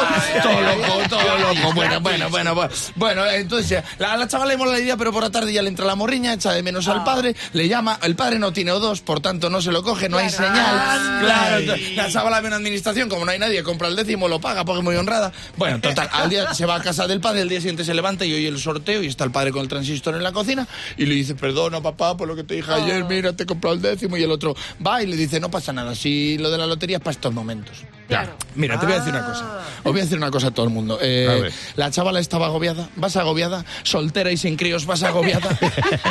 todo 0.42 0.60
loco, 0.60 1.08
todo 1.08 1.38
loco. 1.38 1.72
Bueno, 1.74 2.00
bueno, 2.00 2.30
bueno, 2.30 2.54
bueno. 2.54 2.72
Bueno, 2.94 3.26
entonces 3.26 3.82
la, 3.98 4.16
la 4.16 4.28
chavala 4.28 4.52
le 4.52 4.56
mola 4.58 4.72
la 4.72 4.80
idea, 4.80 4.96
pero 4.96 5.12
por 5.12 5.22
la 5.22 5.30
tarde 5.30 5.52
ya 5.52 5.62
le 5.62 5.68
entra 5.68 5.84
la 5.86 5.94
morriña, 5.94 6.32
echa 6.32 6.52
de 6.52 6.62
menos 6.62 6.88
al 6.88 7.04
padre, 7.04 7.34
le 7.52 7.68
llama, 7.68 7.98
el 8.02 8.14
padre 8.16 8.38
no 8.38 8.52
tiene 8.52 8.72
O2, 8.72 9.02
por 9.02 9.20
tanto 9.20 9.50
no 9.50 9.60
se 9.60 9.72
lo 9.72 9.82
coge, 9.82 10.08
no 10.08 10.18
hay 10.18 10.30
señal. 10.30 11.20
Claro, 11.20 11.56
entonces, 11.58 11.96
la 11.96 12.10
chavala 12.10 12.40
ve 12.40 12.48
una 12.48 12.56
administración, 12.56 13.08
como 13.08 13.24
no 13.24 13.30
hay 13.32 13.38
nadie, 13.38 13.62
compra 13.62 13.88
el 13.88 13.96
décimo, 13.96 14.28
lo 14.28 14.40
paga 14.40 14.64
porque 14.64 14.78
es 14.80 14.84
muy 14.84 14.96
honrada. 14.96 15.32
Bueno, 15.56 15.80
total, 15.88 16.08
al 16.12 16.30
día 16.30 16.54
se 16.54 16.66
va 16.66 16.76
a 16.76 16.82
casa 16.82 17.06
del 17.06 17.20
padre, 17.20 17.42
el 17.42 17.48
día 17.48 17.60
siguiente 17.60 17.84
se 17.84 17.94
levanta 17.94 18.24
y 18.24 18.32
oye 18.34 18.48
el 18.48 18.58
sorteo 18.58 19.02
y 19.02 19.06
está 19.06 19.24
el 19.24 19.30
padre 19.30 19.52
con 19.52 19.62
el 19.62 19.68
transistor 19.68 20.14
en 20.14 20.22
la 20.22 20.32
cocina 20.32 20.66
y 20.96 21.06
le 21.06 21.14
dice, 21.14 21.34
perdona 21.34 21.80
papá 21.80 22.16
por 22.16 22.28
lo 22.28 22.36
que 22.36 22.44
te 22.44 22.54
dije 22.54 22.72
ayer, 22.72 23.04
mira, 23.04 23.34
te 23.34 23.44
he 23.44 23.46
comprado 23.46 23.74
el 23.74 23.82
décimo 23.82 24.16
y 24.16 24.22
el 24.22 24.30
otro 24.30 24.54
va 24.84 25.02
y 25.02 25.06
le 25.06 25.16
dice, 25.16 25.40
no 25.40 25.50
pasa 25.50 25.72
nada, 25.72 25.94
si 25.94 26.38
lo 26.38 26.50
de 26.50 26.58
la 26.58 26.66
lotería 26.66 26.98
es 26.98 27.02
para 27.02 27.12
estos 27.12 27.32
momentos. 27.32 27.84
Claro. 28.08 28.36
Mira, 28.54 28.78
te 28.78 28.86
voy 28.86 28.94
a 28.94 28.98
decir 28.98 29.12
una 29.12 29.24
cosa. 29.26 29.60
Os 29.78 29.92
voy 29.92 30.00
a 30.00 30.04
decir 30.04 30.16
una 30.16 30.30
cosa 30.30 30.48
a 30.48 30.50
todo 30.52 30.66
el 30.66 30.72
mundo. 30.72 30.98
Eh, 31.02 31.50
la 31.74 31.90
chavala 31.90 32.20
estaba 32.20 32.46
agobiada. 32.46 32.88
¿Vas 32.96 33.16
agobiada? 33.16 33.64
Soltera 33.82 34.30
y 34.30 34.36
sin 34.36 34.56
críos, 34.56 34.86
¿vas 34.86 35.02
agobiada? 35.02 35.58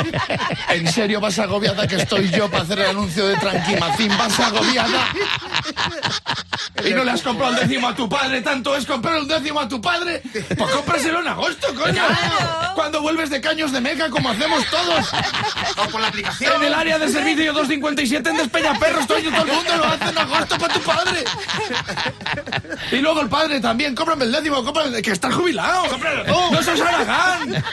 ¿En 0.74 0.86
serio 0.92 1.20
vas 1.20 1.38
agobiada 1.38 1.86
que 1.86 1.96
estoy 1.96 2.30
yo 2.30 2.50
para 2.50 2.64
hacer 2.64 2.80
el 2.80 2.86
anuncio 2.86 3.26
de 3.26 3.36
Tranquimacín? 3.36 4.08
¿Vas 4.08 4.38
agobiada? 4.38 5.08
¿Y 6.84 6.90
no 6.92 7.04
le 7.04 7.10
has 7.10 7.22
comprado 7.22 7.54
el 7.54 7.68
décimo 7.68 7.88
a 7.88 7.94
tu 7.94 8.08
padre? 8.08 8.42
¿Tanto 8.42 8.76
es 8.76 8.84
comprar 8.86 9.18
un 9.18 9.28
décimo 9.28 9.60
a 9.60 9.68
tu 9.68 9.80
padre? 9.80 10.22
Pues 10.32 10.70
cómpraselo 10.70 11.20
en 11.20 11.28
agosto, 11.28 11.74
coño. 11.74 12.02
Cuando 12.74 13.00
vuelves 13.00 13.30
de 13.30 13.40
caños 13.40 13.72
de 13.72 13.80
meca, 13.80 14.10
como 14.10 14.30
hacemos 14.30 14.64
todos. 14.66 15.06
O 15.76 15.88
por 15.88 16.00
la 16.00 16.08
aplicación. 16.08 16.54
En 16.56 16.64
el 16.64 16.74
área 16.74 16.98
de 16.98 17.08
servicio 17.08 17.52
257 17.52 18.28
en 18.30 18.36
Despeñaperros, 18.36 19.06
todo, 19.06 19.18
todo 19.18 19.42
el 19.42 19.52
mundo 19.52 19.76
lo 19.76 19.84
hace 19.84 20.08
en 20.10 20.18
agosto 20.18 20.58
para 20.58 20.74
tu 20.74 20.80
padre. 20.80 21.24
Y 22.92 22.96
luego 22.96 23.20
el 23.20 23.28
padre 23.28 23.60
también, 23.60 23.94
cómprame 23.94 24.24
el 24.24 24.32
décimo, 24.32 24.62
cómprame 24.64 24.96
el 24.96 25.02
que 25.02 25.12
estás 25.12 25.34
jubilado. 25.34 25.84
No 26.52 26.62
sos 26.62 26.80
Aragán. 26.80 27.64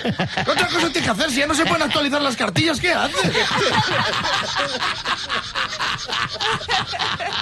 ¿Qué 0.45 0.51
otra 0.51 0.67
cosa 0.67 0.89
tiene 0.89 1.01
que 1.01 1.09
hacer? 1.09 1.29
Si 1.29 1.37
ya 1.37 1.47
no 1.47 1.53
se 1.53 1.65
pueden 1.65 1.83
actualizar 1.83 2.21
las 2.21 2.35
cartillas, 2.35 2.79
¿qué 2.79 2.91
haces? 2.91 3.31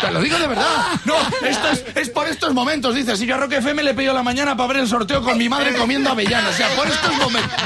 Te 0.02 0.12
lo 0.12 0.22
digo 0.22 0.38
de 0.38 0.48
verdad. 0.48 0.66
No, 1.06 1.16
esto 1.48 1.70
es, 1.70 1.84
es 1.96 2.10
por 2.10 2.28
estos 2.28 2.54
momentos, 2.54 2.96
dice. 2.96 3.16
Si 3.18 3.26
yo 3.26 3.36
a 3.36 3.38
Roque 3.38 3.58
FM 3.58 3.84
le 3.84 3.94
pido 3.94 4.14
la 4.14 4.24
mañana 4.24 4.56
para 4.56 4.68
ver 4.68 4.78
el 4.78 4.88
sorteo 4.88 5.22
con 5.22 5.38
mi 5.38 5.48
madre 5.48 5.76
comiendo 5.76 6.10
avellanas. 6.10 6.54
O 6.54 6.58
sea, 6.58 6.70
por 6.76 6.88
estos 6.88 7.14
momentos. 7.18 7.60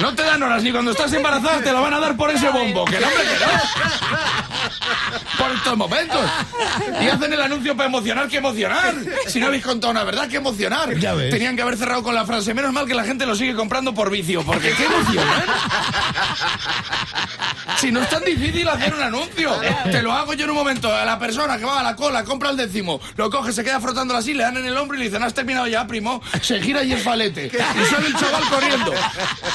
No 0.00 0.14
te 0.14 0.22
dan 0.22 0.42
horas 0.42 0.62
ni 0.62 0.72
cuando 0.72 0.90
estás 0.90 1.12
embarazada 1.12 1.60
te 1.62 1.72
la 1.72 1.80
van 1.80 1.94
a 1.94 2.00
dar 2.00 2.16
por 2.16 2.30
ese 2.30 2.48
bombo. 2.50 2.84
Que 2.84 2.98
no, 2.98 3.06
hombre, 3.06 3.22
que 3.22 3.44
no. 3.44 3.52
Por 5.38 5.50
estos 5.52 5.76
momentos. 5.76 6.20
Y 7.00 7.08
hacen 7.08 7.32
el 7.32 7.40
anuncio 7.42 7.76
para 7.76 7.88
emocionar 7.88 8.28
que 8.28 8.38
emocionar. 8.38 8.94
Si 9.26 9.40
no 9.40 9.46
habéis 9.46 9.64
contado 9.64 9.90
una 9.90 10.04
verdad, 10.04 10.28
que 10.28 10.36
emocionar. 10.36 10.96
Ya 10.98 11.14
ves. 11.14 11.30
Tenían 11.30 11.56
que 11.56 11.62
haber 11.62 11.76
cerrado 11.76 12.02
con 12.02 12.14
la 12.14 12.24
frase, 12.24 12.54
menos 12.54 12.72
mal 12.72 12.86
que 12.86 12.94
la 12.94 13.04
gente 13.04 13.26
lo 13.26 13.34
sigue 13.34 13.54
comprando 13.54 13.94
por 13.94 14.10
vicio, 14.10 14.42
porque 14.44 14.72
qué 14.72 14.84
emocionar. 14.84 15.44
Si 17.78 17.90
no 17.90 18.00
es 18.00 18.08
tan 18.08 18.24
difícil 18.24 18.66
hacer 18.68 18.94
un 18.94 19.02
anuncio. 19.02 19.52
Te 19.90 20.02
lo 20.02 20.12
hago 20.12 20.32
yo 20.34 20.44
en 20.44 20.50
un 20.50 20.56
momento. 20.56 20.94
A 20.94 21.04
la 21.04 21.18
persona 21.18 21.58
que 21.58 21.64
va 21.64 21.80
a 21.80 21.82
la 21.82 21.96
cola, 21.96 22.24
compra 22.24 22.50
el 22.50 22.56
décimo, 22.56 23.00
lo 23.16 23.30
coge, 23.30 23.52
se 23.52 23.64
queda 23.64 23.80
frotándola 23.80 24.20
así, 24.20 24.32
le 24.32 24.42
dan 24.44 24.56
en 24.56 24.66
el 24.66 24.76
hombro 24.76 24.96
y 24.96 25.00
le 25.00 25.06
dicen, 25.06 25.22
has 25.22 25.34
terminado 25.34 25.66
ya, 25.66 25.86
primo. 25.86 26.22
Se 26.40 26.60
gira 26.60 26.82
y 26.82 26.92
es 26.92 27.02
falete. 27.02 27.46
Y 27.46 27.84
sale 27.90 28.06
el 28.06 28.14
chaval 28.16 28.42
corriendo. 28.48 28.92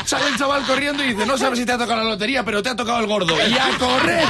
Sale 0.06 0.28
el 0.28 0.38
chaval 0.38 0.64
corriendo 0.64 1.04
y 1.04 1.14
dice, 1.14 1.26
no 1.26 1.38
sabes 1.38 1.60
si 1.60 1.66
te 1.66 1.72
ha 1.72 1.78
tocado 1.78 2.04
la 2.04 2.10
lotería, 2.10 2.44
pero 2.44 2.62
te 2.62 2.70
ha 2.70 2.76
tocado 2.76 3.00
el 3.00 3.08
gordo. 3.08 3.36
Y 3.48 3.58
a 3.58 3.78
correr. 3.78 4.28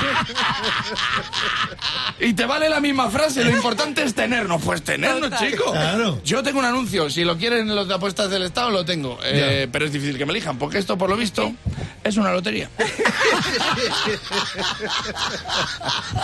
Y 2.22 2.34
te 2.34 2.46
vale 2.46 2.68
la 2.68 2.82
misma 2.82 3.10
frase, 3.10 3.46
lo 3.46 3.50
importante 3.50 4.04
es 4.04 4.14
tenernos. 4.14 4.62
Pues 4.62 4.84
tenernos, 4.84 5.32
chico. 5.40 5.72
Claro. 5.72 6.20
Yo 6.24 6.44
tengo 6.44 6.60
un 6.60 6.66
anuncio, 6.66 7.10
si 7.10 7.24
lo 7.24 7.38
quieren 7.38 7.74
los 7.74 7.88
de 7.88 7.94
apuestas 7.94 8.30
del 8.30 8.44
Estado, 8.44 8.72
lo 8.72 8.84
tengo. 8.84 9.18
Eh, 9.24 9.70
pero 9.72 9.86
es 9.86 9.94
difícil 9.94 10.18
que 10.18 10.26
me 10.26 10.34
elijan, 10.34 10.58
porque 10.58 10.80
esto, 10.80 10.98
por 10.98 11.10
lo 11.10 11.16
visto, 11.16 11.54
es 12.04 12.18
una 12.18 12.34
lotería. 12.34 12.70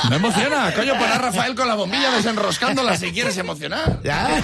Me 0.09 0.17
emociona, 0.17 0.73
coño, 0.73 0.93
pon 0.93 1.09
a 1.09 1.17
Rafael 1.17 1.55
con 1.55 1.67
la 1.67 1.75
bombilla 1.75 2.11
desenroscándola 2.11 2.97
si 2.97 3.11
quieres 3.11 3.37
emocionar. 3.37 3.99
¿Ya? 4.03 4.43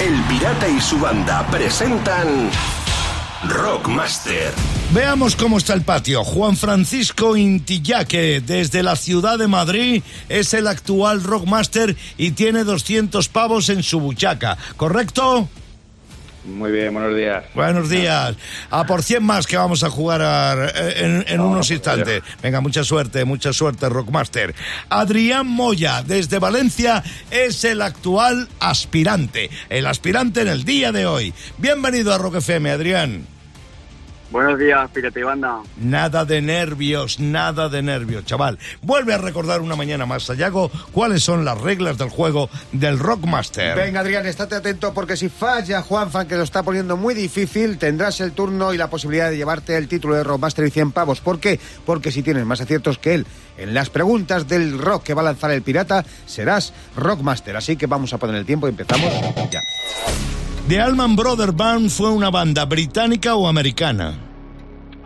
El 0.00 0.20
Pirata 0.22 0.68
y 0.68 0.80
su 0.80 0.98
banda 0.98 1.46
presentan 1.46 2.50
Rockmaster. 3.44 4.52
Veamos 4.92 5.36
cómo 5.36 5.56
está 5.56 5.72
el 5.72 5.82
patio. 5.82 6.22
Juan 6.22 6.56
Francisco 6.56 7.36
Intillaque, 7.36 8.42
desde 8.44 8.82
la 8.82 8.94
ciudad 8.94 9.38
de 9.38 9.48
Madrid, 9.48 10.02
es 10.28 10.52
el 10.52 10.66
actual 10.66 11.22
Rockmaster 11.22 11.96
y 12.18 12.32
tiene 12.32 12.64
200 12.64 13.28
pavos 13.28 13.70
en 13.70 13.82
su 13.82 14.00
buchaca. 14.00 14.58
¿Correcto? 14.76 15.48
Muy 16.44 16.72
bien, 16.72 16.92
buenos 16.92 17.16
días. 17.16 17.44
Buenos 17.54 17.88
días. 17.88 18.34
A 18.68 18.84
por 18.84 19.02
100 19.02 19.22
más 19.22 19.46
que 19.46 19.56
vamos 19.56 19.82
a 19.84 19.88
jugar 19.90 20.20
a- 20.20 20.70
en, 20.96 21.24
en 21.26 21.40
unos 21.40 21.70
instantes. 21.70 22.22
Venga, 22.42 22.60
mucha 22.60 22.84
suerte, 22.84 23.24
mucha 23.24 23.52
suerte, 23.54 23.88
Rockmaster. 23.88 24.54
Adrián 24.90 25.46
Moya, 25.46 26.02
desde 26.02 26.38
Valencia, 26.38 27.02
es 27.30 27.64
el 27.64 27.80
actual 27.80 28.48
aspirante. 28.60 29.48
El 29.70 29.86
aspirante 29.86 30.42
en 30.42 30.48
el 30.48 30.64
día 30.64 30.92
de 30.92 31.06
hoy. 31.06 31.32
Bienvenido 31.58 32.12
a 32.12 32.18
Rock 32.18 32.36
FM, 32.36 32.70
Adrián. 32.72 33.26
Buenos 34.32 34.58
días, 34.58 34.90
Pirata 34.90 35.20
y 35.20 35.22
Banda. 35.24 35.60
Nada 35.76 36.24
de 36.24 36.40
nervios, 36.40 37.20
nada 37.20 37.68
de 37.68 37.82
nervios, 37.82 38.24
chaval. 38.24 38.58
Vuelve 38.80 39.12
a 39.12 39.18
recordar 39.18 39.60
una 39.60 39.76
mañana 39.76 40.06
más, 40.06 40.22
Sayago, 40.22 40.70
cuáles 40.90 41.22
son 41.22 41.44
las 41.44 41.60
reglas 41.60 41.98
del 41.98 42.08
juego 42.08 42.48
del 42.72 42.98
Rockmaster. 42.98 43.76
Venga, 43.76 44.00
Adrián, 44.00 44.24
estate 44.24 44.54
atento 44.54 44.94
porque 44.94 45.18
si 45.18 45.28
falla 45.28 45.82
Juanfran, 45.82 46.26
que 46.26 46.36
lo 46.36 46.44
está 46.44 46.62
poniendo 46.62 46.96
muy 46.96 47.12
difícil, 47.12 47.76
tendrás 47.76 48.22
el 48.22 48.32
turno 48.32 48.72
y 48.72 48.78
la 48.78 48.88
posibilidad 48.88 49.28
de 49.28 49.36
llevarte 49.36 49.76
el 49.76 49.86
título 49.86 50.14
de 50.14 50.24
Rockmaster 50.24 50.66
y 50.66 50.70
100 50.70 50.92
pavos. 50.92 51.20
¿Por 51.20 51.38
qué? 51.38 51.60
Porque 51.84 52.10
si 52.10 52.22
tienes 52.22 52.46
más 52.46 52.62
aciertos 52.62 52.96
que 52.96 53.12
él 53.12 53.26
en 53.58 53.74
las 53.74 53.90
preguntas 53.90 54.48
del 54.48 54.78
rock 54.78 55.02
que 55.02 55.14
va 55.14 55.20
a 55.20 55.26
lanzar 55.26 55.50
el 55.50 55.60
pirata, 55.60 56.06
serás 56.24 56.72
Rockmaster. 56.96 57.54
Así 57.54 57.76
que 57.76 57.86
vamos 57.86 58.14
a 58.14 58.18
poner 58.18 58.36
el 58.36 58.46
tiempo 58.46 58.66
y 58.66 58.70
empezamos 58.70 59.12
ya. 59.50 59.60
The 60.68 60.80
Allman 60.80 61.16
Brothers 61.16 61.54
Band 61.56 61.90
fue 61.90 62.10
una 62.10 62.30
banda 62.30 62.64
británica 62.64 63.34
o 63.34 63.48
americana. 63.48 64.14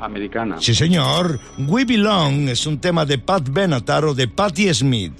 Americana. 0.00 0.56
Sí, 0.60 0.74
señor. 0.74 1.40
We 1.58 1.84
Belong 1.84 2.48
es 2.48 2.66
un 2.66 2.78
tema 2.78 3.04
de 3.06 3.18
Pat 3.18 3.48
Benatar 3.48 4.04
o 4.04 4.14
de 4.14 4.28
Patti 4.28 4.72
Smith. 4.74 5.12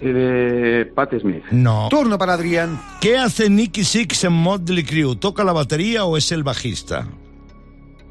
Eh, 0.00 0.12
De 0.12 0.86
Pat 0.94 1.10
Smith. 1.20 1.42
No. 1.50 1.88
Turno 1.90 2.16
para 2.18 2.34
Adrián. 2.34 2.80
¿Qué 3.00 3.16
hace 3.18 3.50
Nicky 3.50 3.84
Six 3.84 4.24
en 4.24 4.32
Motley 4.32 4.84
Crue? 4.84 5.16
¿Toca 5.16 5.42
la 5.44 5.52
batería 5.52 6.04
o 6.04 6.16
es 6.16 6.30
el 6.32 6.44
bajista? 6.44 7.06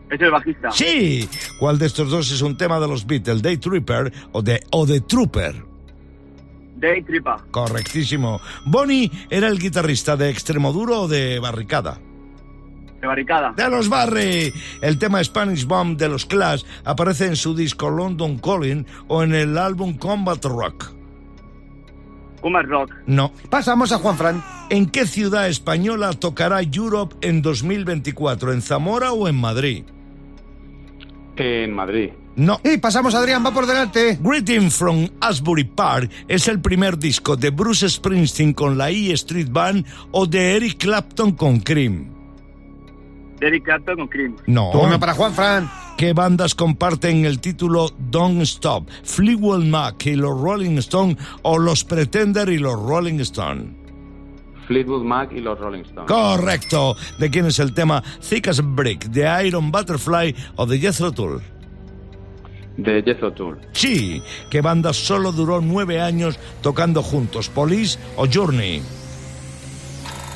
Es 0.09 0.19
el 0.19 0.29
bajista. 0.31 0.71
Sí. 0.71 1.27
¿Cuál 1.59 1.79
de 1.79 1.85
estos 1.85 2.09
dos 2.09 2.29
es 2.31 2.41
un 2.41 2.57
tema 2.57 2.79
de 2.81 2.87
los 2.89 3.07
Beatles? 3.07 3.41
¿Day 3.41 3.57
Tripper 3.57 4.11
o 4.33 4.41
de, 4.41 4.61
o 4.71 4.85
de 4.85 4.99
Trooper? 4.99 5.70
Tripa. 7.05 7.43
Correctísimo. 7.51 8.41
Bonnie 8.65 9.11
era 9.29 9.47
el 9.47 9.59
guitarrista 9.59 10.17
de 10.17 10.29
Extremoduro 10.29 11.01
o 11.01 11.07
de 11.07 11.39
Barricada. 11.39 11.99
De 12.99 13.07
Barricada. 13.07 13.53
De 13.55 13.69
los 13.69 13.87
Barry. 13.89 14.53
El 14.81 14.97
tema 14.97 15.23
Spanish 15.23 15.65
Bomb 15.65 15.97
de 15.97 16.09
los 16.09 16.25
Clash 16.25 16.63
aparece 16.83 17.27
en 17.27 17.35
su 17.35 17.55
disco 17.55 17.89
London 17.89 18.37
Calling 18.39 18.85
o 19.07 19.23
en 19.23 19.33
el 19.33 19.57
álbum 19.57 19.97
Combat 19.97 20.43
Rock. 20.45 20.91
Kumar 22.41 22.65
Rock. 22.67 22.91
No. 23.05 23.31
Pasamos 23.49 23.91
a 23.91 23.99
Juanfran. 23.99 24.43
¿En 24.69 24.89
qué 24.89 25.05
ciudad 25.05 25.47
española 25.47 26.11
tocará 26.13 26.61
Europe 26.61 27.15
en 27.21 27.41
2024? 27.41 28.51
¿En 28.51 28.61
Zamora 28.61 29.13
o 29.13 29.27
en 29.27 29.35
Madrid? 29.35 29.83
En 31.35 31.73
Madrid. 31.73 32.11
No. 32.35 32.59
Y 32.63 32.77
pasamos 32.77 33.13
a 33.13 33.19
Adrián, 33.19 33.45
va 33.45 33.51
por 33.51 33.65
delante. 33.67 34.17
Greeting 34.21 34.71
from 34.71 35.07
Asbury 35.19 35.65
Park 35.65 36.09
es 36.27 36.47
el 36.47 36.61
primer 36.61 36.97
disco 36.97 37.35
de 37.35 37.49
Bruce 37.49 37.89
Springsteen 37.89 38.53
con 38.53 38.77
la 38.77 38.89
E 38.89 39.11
Street 39.13 39.49
Band 39.51 39.85
o 40.11 40.25
de 40.25 40.55
Eric 40.55 40.77
Clapton 40.77 41.33
con 41.33 41.59
Cream. 41.59 42.09
Eric 43.41 43.63
Clapton 43.65 43.95
con 43.95 44.07
Cream. 44.07 44.35
No. 44.47 44.69
Turno 44.71 44.99
para 44.99 45.13
Juanfran. 45.13 45.69
¿Qué 45.97 46.13
bandas 46.13 46.55
comparten 46.55 47.25
el 47.25 47.39
título 47.39 47.89
Don't 47.97 48.41
Stop? 48.43 48.89
Fleetwood 49.03 49.65
Mac 49.65 50.05
y 50.05 50.15
los 50.15 50.39
Rolling 50.39 50.77
Stone 50.77 51.17
o 51.41 51.59
los 51.59 51.83
Pretender 51.83 52.49
y 52.49 52.57
los 52.57 52.73
Rolling 52.73 53.19
Stone. 53.19 53.81
Fleetwood 54.67 55.03
Mac 55.03 55.31
y 55.33 55.41
los 55.41 55.59
Rolling 55.59 55.81
Stones. 55.81 56.09
Correcto. 56.09 56.95
¿De 57.19 57.29
quién 57.29 57.45
es 57.45 57.59
el 57.59 57.73
tema 57.73 58.01
Thick 58.27 58.47
as 58.47 58.59
a 58.59 58.61
Brick? 58.63 59.05
¿De 59.05 59.45
Iron 59.45 59.71
Butterfly 59.71 60.33
o 60.55 60.65
de 60.65 60.79
Jethro 60.79 61.11
Tull? 61.11 61.41
De 62.77 63.03
Jethro 63.03 63.31
Tull. 63.33 63.57
Sí. 63.73 64.21
¿Qué 64.49 64.61
banda 64.61 64.93
solo 64.93 65.31
duró 65.31 65.61
nueve 65.61 66.01
años 66.01 66.39
tocando 66.61 67.03
juntos? 67.03 67.49
¿Police 67.49 67.99
o 68.15 68.27
Journey? 68.31 68.81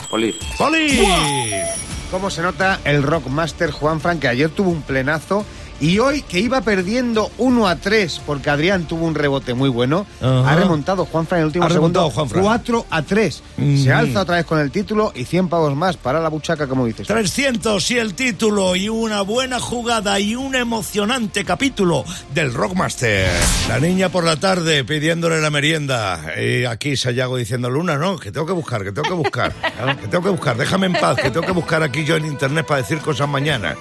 Police. 0.09 0.39
¡Police! 0.57 1.63
¿Cómo 2.11 2.29
se 2.29 2.41
nota 2.41 2.79
el 2.85 3.03
Rockmaster 3.03 3.71
Juanfran, 3.71 4.19
que 4.19 4.27
ayer 4.27 4.49
tuvo 4.49 4.69
un 4.69 4.81
plenazo 4.81 5.45
y 5.79 5.99
hoy 5.99 6.21
que 6.21 6.39
iba 6.39 6.61
perdiendo 6.61 7.31
1 7.37 7.67
a 7.67 7.75
3 7.75 8.21
porque 8.25 8.49
Adrián 8.49 8.87
tuvo 8.87 9.05
un 9.05 9.15
rebote 9.15 9.53
muy 9.53 9.69
bueno, 9.69 10.05
Ajá. 10.21 10.51
ha 10.51 10.55
remontado 10.55 11.05
Juanfran 11.05 11.39
en 11.39 11.41
el 11.41 11.45
último 11.47 11.65
Ha 11.65 11.69
segundo 11.69 12.09
Juanfran. 12.09 12.43
4 12.43 12.85
a 12.89 13.01
3. 13.01 13.43
Mm. 13.57 13.77
Se 13.83 13.91
alza 13.91 14.21
otra 14.21 14.35
vez 14.37 14.45
con 14.45 14.59
el 14.59 14.71
título 14.71 15.11
y 15.15 15.25
100 15.25 15.49
pavos 15.49 15.75
más 15.75 15.97
para 15.97 16.19
la 16.19 16.29
buchaca, 16.29 16.67
como 16.67 16.85
dices. 16.85 17.07
300 17.07 17.91
y 17.91 17.97
el 17.97 18.13
título 18.13 18.75
y 18.75 18.89
una 18.89 19.21
buena 19.21 19.59
jugada 19.59 20.19
y 20.19 20.35
un 20.35 20.55
emocionante 20.55 21.43
capítulo 21.43 22.05
del 22.33 22.53
Rockmaster. 22.53 23.29
La 23.67 23.79
niña 23.79 24.09
por 24.09 24.23
la 24.23 24.37
tarde 24.37 24.83
pidiéndole 24.83 25.41
la 25.41 25.49
merienda. 25.49 26.21
Y 26.41 26.65
aquí 26.65 26.95
Sayago 26.95 27.37
diciendo, 27.37 27.69
Luna, 27.69 27.97
no, 27.97 28.17
que 28.17 28.31
tengo 28.31 28.45
que 28.45 28.53
buscar, 28.53 28.83
que 28.83 28.91
tengo 28.91 29.07
que 29.07 29.15
buscar. 29.15 29.53
Que 30.01 30.07
tengo 30.07 30.23
que 30.23 30.29
buscar, 30.29 30.57
déjame 30.57 30.87
en 30.87 30.93
paz, 30.93 31.15
que 31.17 31.29
tengo 31.29 31.45
que 31.45 31.51
buscar 31.51 31.83
aquí 31.83 32.05
yo 32.05 32.15
en 32.15 32.25
internet 32.25 32.65
para 32.65 32.81
decir 32.81 32.97
cosas 32.99 33.27
mañana. 33.29 33.75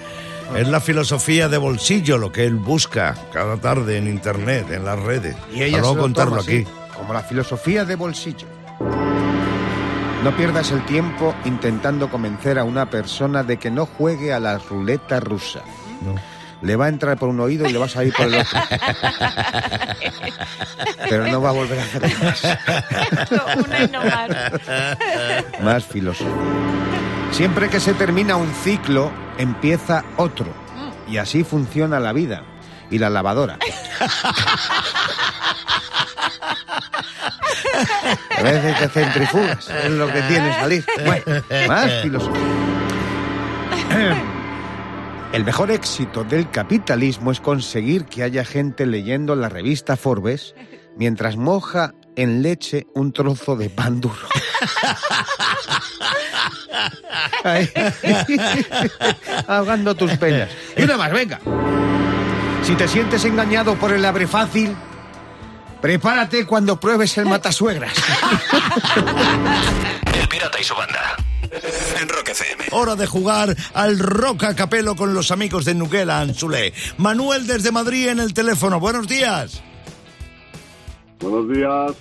Es 0.56 0.68
la 0.68 0.80
filosofía 0.80 1.48
de 1.48 1.56
bolsillo 1.58 2.16
lo 2.18 2.30
que 2.30 2.44
él 2.44 2.54
busca 2.56 3.14
cada 3.32 3.56
tarde 3.56 3.98
en 3.98 4.06
internet, 4.08 4.70
en 4.70 4.84
las 4.84 4.98
redes. 4.98 5.36
Y 5.52 5.62
ella 5.62 5.80
Para 5.80 5.94
lo 5.94 6.00
contarlo 6.00 6.36
así, 6.40 6.58
aquí. 6.62 6.66
como 6.96 7.12
la 7.12 7.22
filosofía 7.22 7.84
de 7.84 7.96
bolsillo. 7.96 8.46
No 10.22 10.34
pierdas 10.36 10.70
el 10.70 10.84
tiempo 10.86 11.34
intentando 11.44 12.08
convencer 12.08 12.58
a 12.58 12.64
una 12.64 12.88
persona 12.88 13.42
de 13.42 13.58
que 13.58 13.70
no 13.70 13.84
juegue 13.86 14.32
a 14.32 14.40
la 14.40 14.58
ruleta 14.58 15.20
rusa. 15.20 15.60
Le 16.62 16.76
va 16.76 16.86
a 16.86 16.88
entrar 16.88 17.18
por 17.18 17.28
un 17.28 17.40
oído 17.40 17.68
y 17.68 17.72
le 17.72 17.78
va 17.78 17.86
a 17.86 17.88
salir 17.90 18.14
por 18.14 18.26
el 18.26 18.36
otro. 18.36 18.58
Pero 21.10 21.26
no 21.26 21.42
va 21.42 21.50
a 21.50 21.52
volver 21.52 21.78
a 21.78 21.82
hacer 21.82 22.02
más. 22.22 22.42
Una 23.66 23.82
y 23.82 23.88
no 23.88 24.04
más. 24.04 24.28
Más 25.62 25.84
filosofía. 25.84 26.32
Siempre 27.34 27.68
que 27.68 27.80
se 27.80 27.94
termina 27.94 28.36
un 28.36 28.54
ciclo, 28.54 29.10
empieza 29.38 30.04
otro. 30.16 30.46
Y 31.08 31.16
así 31.16 31.42
funciona 31.42 31.98
la 31.98 32.12
vida. 32.12 32.44
Y 32.92 32.98
la 32.98 33.10
lavadora. 33.10 33.58
A 38.38 38.42
veces 38.42 38.78
te 38.78 38.88
centrifugas, 38.88 39.68
es 39.68 39.90
lo 39.90 40.06
que 40.06 40.22
tiene 40.22 40.54
salir. 40.54 40.84
Bueno, 41.04 41.42
más 41.66 41.90
filosofía. 42.02 42.40
El 45.32 45.44
mejor 45.44 45.72
éxito 45.72 46.22
del 46.22 46.48
capitalismo 46.50 47.32
es 47.32 47.40
conseguir 47.40 48.04
que 48.04 48.22
haya 48.22 48.44
gente 48.44 48.86
leyendo 48.86 49.34
la 49.34 49.48
revista 49.48 49.96
Forbes 49.96 50.54
mientras 50.96 51.36
moja 51.36 51.94
en 52.16 52.42
leche 52.42 52.86
un 52.94 53.12
trozo 53.12 53.56
de 53.56 53.70
pan 53.70 54.00
duro. 54.00 54.14
Ahí. 57.44 57.70
Ahogando 59.46 59.94
tus 59.94 60.10
penas. 60.12 60.50
Y 60.76 60.82
una 60.82 60.96
más, 60.96 61.12
venga. 61.12 61.40
Si 62.62 62.74
te 62.74 62.88
sientes 62.88 63.24
engañado 63.24 63.76
por 63.76 63.92
el 63.92 64.04
abre 64.04 64.26
fácil, 64.26 64.74
Prepárate 65.84 66.46
cuando 66.46 66.80
pruebes 66.80 67.18
el 67.18 67.26
matasuegras. 67.26 67.92
El 70.18 70.28
pirata 70.28 70.58
y 70.58 70.64
su 70.64 70.74
banda. 70.74 71.14
En 72.00 72.08
Rock 72.08 72.30
FM. 72.30 72.64
Hora 72.70 72.96
de 72.96 73.06
jugar 73.06 73.54
al 73.74 73.98
rock 73.98 74.44
a 74.44 74.56
capelo 74.56 74.96
con 74.96 75.12
los 75.12 75.30
amigos 75.30 75.66
de 75.66 75.74
Nuguela 75.74 76.20
Anzulé. 76.20 76.72
Manuel 76.96 77.46
desde 77.46 77.70
Madrid 77.70 78.08
en 78.08 78.20
el 78.20 78.32
teléfono. 78.32 78.80
Buenos 78.80 79.08
días. 79.08 79.62
Buenos 81.24 81.48
días. 81.48 81.92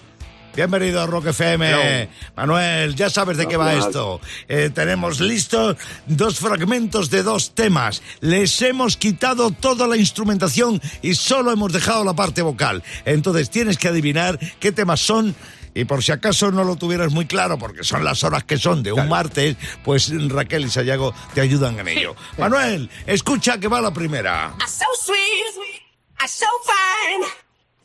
Bienvenido 0.55 1.01
a 1.01 1.07
Rock 1.07 1.27
FM. 1.27 2.09
Manuel, 2.35 2.93
ya 2.93 3.09
sabes 3.09 3.37
de 3.37 3.47
qué 3.47 3.57
va 3.57 3.73
esto. 3.73 4.19
Eh, 4.47 4.69
tenemos 4.73 5.19
listos 5.19 5.77
dos 6.05 6.39
fragmentos 6.39 7.09
de 7.09 7.23
dos 7.23 7.55
temas. 7.55 8.03
Les 8.19 8.61
hemos 8.61 8.97
quitado 8.97 9.49
toda 9.51 9.87
la 9.87 9.97
instrumentación 9.97 10.79
y 11.01 11.15
solo 11.15 11.51
hemos 11.51 11.71
dejado 11.71 12.03
la 12.03 12.13
parte 12.13 12.41
vocal. 12.41 12.83
Entonces 13.05 13.49
tienes 13.49 13.77
que 13.77 13.87
adivinar 13.87 14.37
qué 14.59 14.71
temas 14.71 14.99
son. 14.99 15.33
Y 15.73 15.85
por 15.85 16.03
si 16.03 16.11
acaso 16.11 16.51
no 16.51 16.63
lo 16.63 16.75
tuvieras 16.75 17.11
muy 17.13 17.25
claro, 17.25 17.57
porque 17.57 17.83
son 17.83 18.03
las 18.03 18.23
horas 18.23 18.43
que 18.43 18.57
son 18.57 18.83
de 18.83 18.91
un 18.91 19.09
martes, 19.09 19.55
pues 19.83 20.11
Raquel 20.29 20.65
y 20.65 20.69
Sayago 20.69 21.15
te 21.33 21.41
ayudan 21.41 21.79
en 21.79 21.87
ello. 21.87 22.15
Manuel, 22.37 22.91
escucha 23.07 23.57
que 23.57 23.69
va 23.69 23.81
la 23.81 23.91
primera. 23.91 24.53
so 24.67 24.85
sweet, 25.01 26.27
so 26.27 26.45
fine, 26.63 27.25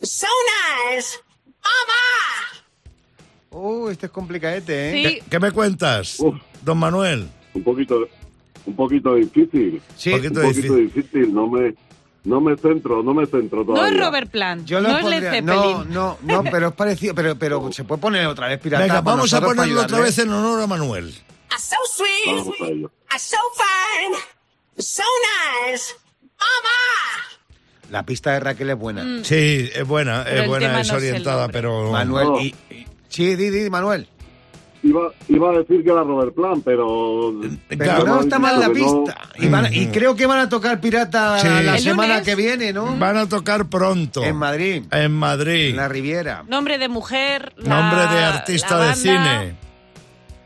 so 0.03 0.27
nice. 0.93 1.19
Mama! 1.63 2.63
Uh, 3.51 3.89
este 3.89 4.07
es 4.07 4.13
complicadete, 4.13 4.89
¿eh? 4.91 4.93
Sí. 4.93 5.03
¿Qué, 5.21 5.31
qué 5.31 5.41
me 5.41 5.51
cuentas, 5.53 6.21
Uf. 6.21 6.37
don 6.63 6.79
Manuel? 6.79 7.29
Un 7.55 7.63
poquito, 7.63 8.07
un 8.67 8.77
poquito 8.77 9.15
difícil. 9.15 9.81
Sí, 9.97 10.11
¿Por 10.11 10.21
Un 10.21 10.29
qué? 10.35 10.41
poquito 10.41 10.75
difícil. 10.77 11.35
No 11.35 11.49
me, 11.49 11.75
no 12.25 12.41
me 12.41 12.57
centro, 12.57 13.03
no 13.03 13.15
me 13.15 13.27
centro 13.27 13.61
No 13.61 13.65
todavía. 13.75 13.95
es 13.99 14.05
Robert 14.07 14.31
Plant, 14.31 14.67
Yo 14.67 14.81
lo 14.81 14.89
no 14.91 14.99
es 14.99 15.05
Led 15.05 15.11
pondría- 15.11 15.31
Zeppelin. 15.33 15.93
No, 15.93 16.19
no, 16.23 16.43
no, 16.43 16.45
pero 16.51 16.69
es 16.69 16.75
parecido. 16.75 17.15
Pero, 17.15 17.37
pero 17.39 17.73
se 17.73 17.85
puede 17.85 18.01
poner 18.01 18.27
otra 18.27 18.49
vez 18.49 18.61
pirata. 18.61 18.85
Venga, 18.85 19.01
vamos 19.01 19.33
a 19.33 19.41
ponerlo 19.41 19.63
otra 19.81 19.85
ayudarle. 19.87 20.01
vez 20.05 20.19
en 20.19 20.31
honor 20.31 20.61
a 20.63 20.67
Manuel. 20.67 21.13
so 21.59 21.77
sweet, 21.91 22.55
ello. 22.71 22.91
so 23.19 23.37
fine, 23.57 24.17
so 24.79 25.03
nice. 25.67 25.95
Mama! 26.39 27.28
La 27.91 28.03
pista 28.05 28.33
de 28.33 28.41
Raquel 28.41 28.71
es 28.71 28.79
buena. 28.79 29.25
Sí, 29.25 29.69
es 29.75 29.87
buena, 29.87 30.23
Pero 30.25 30.43
es 30.43 30.49
buena, 30.49 30.81
es 30.81 30.89
no 30.93 30.99
sé 30.99 31.07
el 31.09 31.13
orientada, 31.15 31.49
pero... 31.49 31.91
Manuel, 31.91 32.27
No. 32.29 32.41
y, 32.41 32.55
y- 32.71 32.87
Sí, 33.09 33.35
di, 33.37 33.49
di, 33.51 33.71
Manuel. 33.71 34.07
Iba, 34.83 35.11
iba 35.29 35.51
a 35.51 35.59
decir 35.59 35.83
que 35.83 35.91
era 35.91 36.03
Robert 36.05 36.35
Plant, 36.35 36.63
pero... 36.65 37.33
Pero 37.69 37.83
Claro, 37.85 38.05
no 38.07 38.21
está 38.21 38.39
mal 38.39 38.61
la 38.61 38.69
no- 38.69 38.75
pista. 38.75 39.19
Y, 39.39 39.49
van 39.49 39.73
y 39.75 39.87
creo 39.87 40.15
que 40.15 40.27
van 40.27 40.39
a 40.39 40.49
tocar 40.49 40.81
pirata 40.81 41.39
Sí. 41.41 41.49
la 41.49 41.77
¿El 41.77 41.83
semana 41.83 42.09
lunes? 42.19 42.25
que 42.27 42.35
viene, 42.37 42.73
¿no? 42.73 42.97
Van 42.97 43.17
a 43.17 43.29
tocar 43.29 43.67
pronto. 43.69 44.23
En 44.23 44.37
Madrid. 44.37 44.85
En 44.93 45.13
Madrid. 45.13 45.71
En 45.71 45.77
la 45.77 45.89
Riviera. 45.89 46.45
Nombre 46.47 46.79
de 46.79 46.89
mujer. 46.89 47.53
la- 47.57 47.81
Nombre 47.81 48.15
de 48.15 48.25
artista 48.25 48.77
la 48.79 48.89
de 48.89 48.95
cine. 48.95 49.55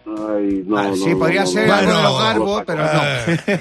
Ay, 0.05 0.63
no, 0.67 0.77
Ah, 0.79 0.89
no, 0.89 0.97
sí, 0.97 1.11
no, 1.11 1.19
podría 1.19 1.43
no, 1.43 1.47
ser 1.47 1.67
no, 1.69 1.75
algo 1.75 1.93
no, 1.93 1.97
de 1.97 2.03
no, 2.03 2.03
los 2.03 2.13
no, 2.13 2.19
Garbo, 2.19 2.65
pero 2.67 2.85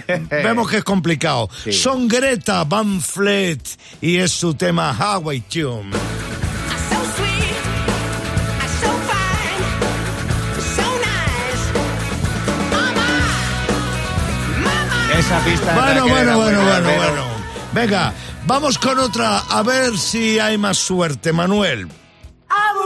Eh, 0.05 0.43
vemos 0.43 0.69
que 0.69 0.77
es 0.77 0.83
complicado. 0.83 1.49
Sí. 1.63 1.71
Son 1.71 2.07
Greta 2.07 2.63
Van 2.63 2.99
Fleet 3.01 3.61
y 4.01 4.17
es 4.17 4.31
su 4.31 4.53
tema 4.55 4.91
Hawaii 4.97 5.41
Tune. 5.41 5.91
So 5.91 6.95
sweet, 7.15 7.55
so 8.81 8.91
fine, 9.07 9.65
so 10.75 10.87
nice. 10.97 11.63
Mama! 12.71 13.09
Mama! 14.63 15.19
Esa 15.19 15.39
pista 15.45 15.73
de 15.73 15.79
Bueno, 15.81 16.07
bueno, 16.07 16.37
bueno, 16.37 16.61
bueno, 16.63 16.83
pero- 16.89 16.97
bueno. 16.97 17.23
Venga, 17.73 18.13
vamos 18.47 18.77
con 18.79 18.97
otra 18.99 19.39
a 19.49 19.63
ver 19.63 19.97
si 19.97 20.39
hay 20.39 20.57
más 20.57 20.77
suerte, 20.77 21.31
Manuel. 21.31 21.87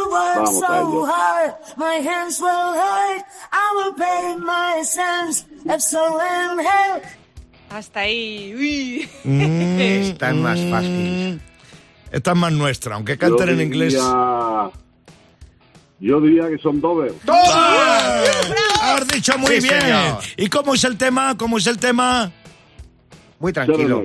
Will 0.05 0.11
work 0.11 0.35
Vamos 0.35 0.59
so 0.59 1.05
hard, 1.05 1.53
my 1.77 1.95
hands 2.07 2.39
will 2.39 2.73
hurt. 2.73 3.23
I 3.51 3.73
will 3.75 3.93
pay 3.93 4.35
my 4.37 4.83
sins, 4.83 5.45
if 5.65 5.81
so 5.81 6.19
in 6.19 6.59
hell. 6.59 7.01
Hasta 7.69 8.01
ahí. 8.01 8.53
Uy. 8.55 9.09
Esta 9.25 10.29
es 10.29 10.35
más 10.35 10.59
fácil. 10.69 11.41
Esta 12.11 12.31
es 12.31 12.37
más 12.37 12.51
nuestra, 12.53 12.95
aunque 12.95 13.13
Yo 13.13 13.19
canten 13.19 13.49
en 13.49 13.61
inglés. 13.61 13.93
diría- 13.93 14.71
Yo 15.99 16.21
diría 16.21 16.47
que 16.49 16.57
son 16.59 16.79
Dover. 16.81 17.13
Has 18.81 19.07
dicho 19.07 19.37
muy 19.37 19.59
Sí, 19.59 19.67
bien. 19.67 19.81
señor. 19.81 20.19
¿Y 20.37 20.47
cómo 20.47 20.73
es 20.75 20.83
el 20.83 20.97
tema? 20.97 21.35
¿Cómo 21.37 21.57
es 21.57 21.67
el 21.67 21.77
tema? 21.77 22.31
Muy 23.39 23.51
tranquilo. 23.51 24.03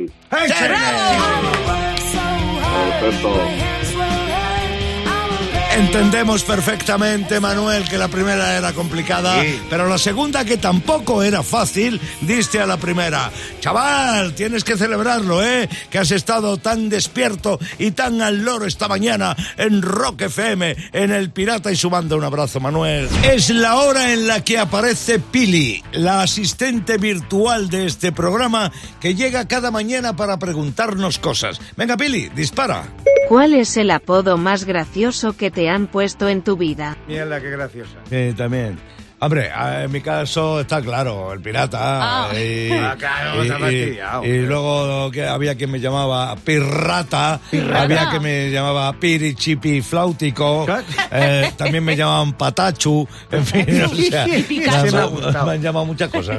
Entendemos 5.81 6.45
perfectamente, 6.45 7.41
Manuel, 7.41 7.89
que 7.89 7.97
la 7.97 8.09
primera 8.09 8.55
era 8.57 8.75
complicada, 8.75 9.43
Sí. 9.43 9.59
pero 9.71 9.89
la 9.89 9.97
segunda, 9.97 10.45
que 10.45 10.59
tampoco 10.59 11.23
era 11.23 11.43
fácil, 11.43 11.99
diste 12.21 12.61
a 12.61 12.67
la 12.67 12.77
primera. 12.77 13.31
Chaval, 13.61 14.35
tienes 14.35 14.63
que 14.63 14.77
celebrarlo, 14.77 15.43
¿eh? 15.43 15.71
Que 15.91 15.99
has 15.99 16.11
estado 16.11 16.59
tan 16.59 16.91
despierto 16.91 17.59
y 17.79 17.93
tan 17.93 18.21
al 18.21 18.45
loro 18.45 18.67
esta 18.67 18.89
mañana 18.89 19.35
en 19.57 19.81
Rock 19.81 20.21
FM, 20.23 20.77
en 20.93 21.13
El 21.13 21.31
Pirata 21.31 21.73
y 21.73 21.77
su 21.77 21.89
banda. 21.89 22.15
Un 22.15 22.25
abrazo, 22.25 22.61
Manuel. 22.61 23.09
Es 23.23 23.49
la 23.49 23.77
hora 23.77 24.13
en 24.13 24.27
la 24.27 24.45
que 24.45 24.59
aparece 24.59 25.19
Pili, 25.19 25.83
la 25.93 26.21
asistente 26.23 26.99
virtual 26.99 27.71
de 27.71 27.87
este 27.87 28.13
programa, 28.13 28.71
que 29.01 29.15
llega 29.15 29.49
cada 29.49 29.71
mañana 29.71 30.15
para 30.15 30.39
preguntarnos 30.39 31.19
cosas. 31.19 31.59
Venga, 31.77 31.97
Pili, 31.97 32.29
dispara. 32.29 32.85
¿Cuál 33.31 33.55
es 33.55 33.77
el 33.77 33.93
apodo 33.93 34.37
más 34.39 34.65
gracioso 34.65 35.37
que 35.37 35.53
te 35.53 35.71
han 35.71 35.87
puesto 35.87 36.29
en 36.29 36.43
tu 36.43 36.57
vida? 36.57 36.97
Mierda, 37.07 37.41
qué 37.41 37.51
graciosa. 37.51 37.93
Sí, 38.11 38.35
también. 38.37 38.77
Hombre, 39.21 39.51
en 39.85 39.93
mi 39.93 40.01
caso 40.01 40.59
está 40.61 40.81
claro, 40.83 41.33
el 41.33 41.41
pirata. 41.41 41.79
Ah. 41.81 42.29
Y, 42.35 42.71
Ah, 42.73 42.97
claro, 42.99 43.45
se 43.45 43.53
ha 43.53 43.59
fastidiado. 43.61 44.25
y 44.25 44.39
luego 44.47 45.11
que 45.13 45.27
había 45.29 45.55
quien 45.55 45.71
me 45.71 45.79
llamaba 45.79 46.35
pirrata, 46.37 47.39
había 47.73 48.11
quien 48.11 48.23
me 48.23 48.51
llamaba 48.51 48.93
pirichipi 48.95 49.81
flautico, 49.81 50.67
eh, 51.13 51.53
también 51.57 51.85
me 51.85 51.95
llamaban 51.95 52.33
patachu, 52.33 53.07
en 53.31 53.47
fin, 53.47 53.61
o 53.85 53.89
sea, 53.95 54.27
me, 54.27 54.45
me 54.49 54.67
ha 54.67 55.03
han- 55.05 55.11
gustado. 55.11 55.47
me 55.47 55.53
han 55.53 55.63
llamado 55.63 55.87
muchas 55.87 56.09
cosas. 56.11 56.39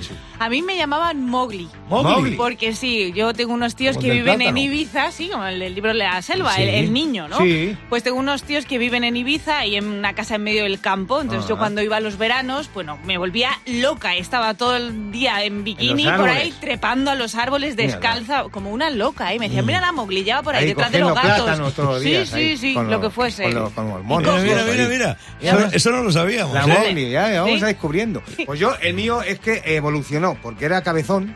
sí. 0.00 0.10
A 0.44 0.48
mí 0.48 0.60
me 0.60 0.76
llamaban 0.76 1.24
Mowgli. 1.24 1.68
Mowgli. 1.88 2.36
Porque 2.36 2.74
sí, 2.74 3.12
yo 3.14 3.32
tengo 3.32 3.52
unos 3.54 3.76
tíos 3.76 3.94
Como 3.96 4.06
que 4.06 4.12
viven 4.12 4.36
plátano. 4.38 4.50
en 4.50 4.58
Ibiza, 4.58 5.12
sí, 5.12 5.28
como 5.30 5.44
el 5.44 5.60
del 5.60 5.74
libro 5.74 5.92
de 5.92 5.98
la 5.98 6.20
selva, 6.22 6.54
Sí. 6.56 6.62
el, 6.62 6.68
el 6.70 6.92
niño, 6.92 7.28
¿no? 7.28 7.38
Sí. 7.38 7.76
Pues 7.88 8.02
tengo 8.02 8.18
unos 8.18 8.42
tíos 8.42 8.66
que 8.66 8.78
viven 8.78 9.04
en 9.04 9.16
Ibiza 9.16 9.64
y 9.66 9.76
en 9.76 9.86
una 9.86 10.14
casa 10.14 10.34
en 10.34 10.42
medio 10.42 10.64
del 10.64 10.80
campo. 10.80 11.20
Entonces 11.20 11.48
yo 11.48 11.54
Ah. 11.54 11.58
cuando 11.58 11.80
iba 11.82 11.96
a 11.98 12.00
los 12.00 12.18
veranos, 12.18 12.68
bueno, 12.74 12.98
me 13.04 13.18
volvía 13.18 13.50
loca. 13.66 14.16
Estaba 14.16 14.54
todo 14.54 14.76
el 14.76 15.12
día 15.12 15.44
en 15.44 15.62
bikini 15.64 16.04
por 16.04 16.28
ahí 16.28 16.52
trepando 16.60 17.10
a 17.10 17.14
los 17.14 17.34
árboles 17.36 17.76
descalza, 17.76 18.44
como 18.50 18.70
una 18.72 18.90
loca, 18.90 19.32
¿eh? 19.32 19.38
Me 19.38 19.46
decían, 19.48 19.64
mira 19.66 19.80
la 19.80 19.92
Mowgli, 19.92 20.24
ya 20.24 20.36
va 20.36 20.42
por 20.42 20.54
ahí, 20.56 20.62
Ahí 20.62 20.68
detrás 20.70 20.90
de 20.90 20.98
los 21.00 21.14
gatos. 21.14 21.42
plátanos 21.44 21.74
todos 21.74 21.88
los 21.94 22.02
días. 22.02 22.28
sí, 22.28 22.34
ahí, 22.34 22.56
sí, 22.56 22.74
sí, 22.74 22.74
lo 22.74 23.00
que 23.00 23.10
fuese. 23.10 23.44
Con 23.44 23.54
los, 23.54 23.70
con 23.72 23.88
los 23.88 24.00
Y 24.00 24.04
monos. 24.04 24.42
Mira, 24.42 24.64
mira, 24.64 24.88
mira, 24.88 25.70
Eso, 25.72 25.90
no 25.92 26.02
lo 26.02 26.10
sabíamos. 26.10 26.52
La 26.54 26.64
¿eh? 26.64 26.66
Mowgli, 26.66 27.10
ya, 27.10 27.30
ya 27.32 27.42
vamos 27.42 27.58
Sí. 27.58 27.64
a 27.64 27.68
descubriendo. 27.68 28.22
Pues 28.46 28.58
yo, 28.58 28.74
el 28.80 28.94
mío 28.94 29.22
es 29.22 29.38
que 29.38 29.62
evolucionó, 29.64 30.31
porque 30.42 30.64
era 30.66 30.82
cabezón. 30.82 31.34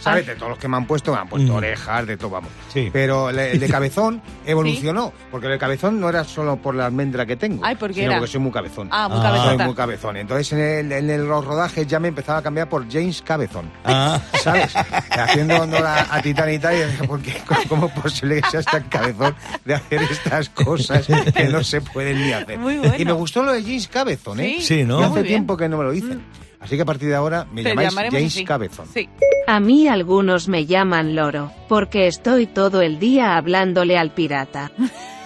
¿Sabes? 0.00 0.28
De 0.28 0.36
todos 0.36 0.50
los 0.50 0.58
que 0.60 0.68
me 0.68 0.76
han 0.76 0.86
puesto, 0.86 1.12
me 1.12 1.18
han 1.18 1.28
puesto 1.28 1.52
Mm. 1.52 1.56
orejas, 1.56 2.06
de 2.06 2.16
todo, 2.16 2.30
vamos. 2.30 2.50
Sí. 2.72 2.88
Pero 2.92 3.30
el 3.30 3.38
el 3.40 3.58
de 3.58 3.68
cabezón 3.68 4.22
evolucionó, 4.46 5.12
porque 5.28 5.48
el 5.48 5.54
de 5.54 5.58
cabezón 5.58 5.98
no 5.98 6.08
era 6.08 6.22
solo 6.22 6.54
por 6.56 6.76
la 6.76 6.86
almendra 6.86 7.26
que 7.26 7.34
tengo, 7.34 7.64
Ay, 7.64 7.74
¿por 7.74 7.88
qué 7.88 7.94
sino 7.94 8.06
era? 8.12 8.18
porque 8.20 8.30
soy 8.30 8.40
muy 8.40 8.52
cabezón. 8.52 8.88
Ah, 8.92 9.08
muy 9.08 9.18
Ah. 9.18 9.22
Soy 9.22 9.32
cabezota. 9.40 9.64
muy 9.66 9.74
cabezón. 9.74 10.16
Entonces 10.18 10.52
en, 10.52 10.58
el- 10.60 10.92
en 10.92 11.10
el- 11.10 11.26
los 11.26 11.44
rodajes 11.44 11.84
ya 11.88 11.98
me 11.98 12.06
empezaba 12.06 12.38
a 12.38 12.42
cambiar 12.42 12.68
por 12.68 12.88
James 12.88 13.20
Cabezón. 13.22 13.72
Ah. 13.84 14.20
¿Sabes? 14.40 14.72
Haciendo 14.76 15.62
honor 15.62 15.84
a, 15.84 16.14
a 16.14 16.22
Titán 16.22 16.52
y 16.52 16.60
tal, 16.60 16.76
y 16.76 16.82
dije, 16.84 17.04
¿por 17.08 17.20
qué? 17.20 17.34
¿Cómo, 17.44 17.60
cómo 17.68 17.86
es 17.86 17.92
posible 18.00 18.40
que 18.40 18.50
seas 18.50 18.66
tan 18.66 18.84
cabezón 18.84 19.34
de 19.64 19.74
hacer 19.74 20.00
estas 20.02 20.48
cosas 20.50 21.08
que 21.34 21.44
no 21.48 21.64
se 21.64 21.80
pueden 21.80 22.20
ni 22.24 22.32
hacer? 22.32 22.56
Muy 22.56 22.76
bueno. 22.78 22.94
Y 22.96 23.04
me 23.04 23.10
gustó 23.14 23.42
lo 23.42 23.52
de 23.52 23.62
James 23.62 23.88
Cabezón, 23.88 24.38
¿eh? 24.38 24.58
Sí, 24.60 24.64
Sí, 24.78 24.84
¿no? 24.84 25.00
Y 25.00 25.04
hace 25.04 25.24
tiempo 25.24 25.56
que 25.56 25.68
no 25.68 25.76
me 25.78 25.82
lo 25.82 25.90
dicen. 25.90 26.22
Así 26.60 26.76
que 26.76 26.82
a 26.82 26.84
partir 26.84 27.08
de 27.08 27.14
ahora 27.14 27.46
me 27.52 27.62
Te 27.62 27.70
llamáis 27.70 27.94
James 28.10 28.32
así. 28.32 28.44
Cabezón. 28.44 28.86
Sí. 28.92 29.08
A 29.46 29.60
mí 29.60 29.88
algunos 29.88 30.48
me 30.48 30.66
llaman 30.66 31.14
loro, 31.14 31.52
porque 31.68 32.06
estoy 32.06 32.46
todo 32.46 32.82
el 32.82 32.98
día 32.98 33.36
hablándole 33.36 33.96
al 33.96 34.10
pirata. 34.10 34.72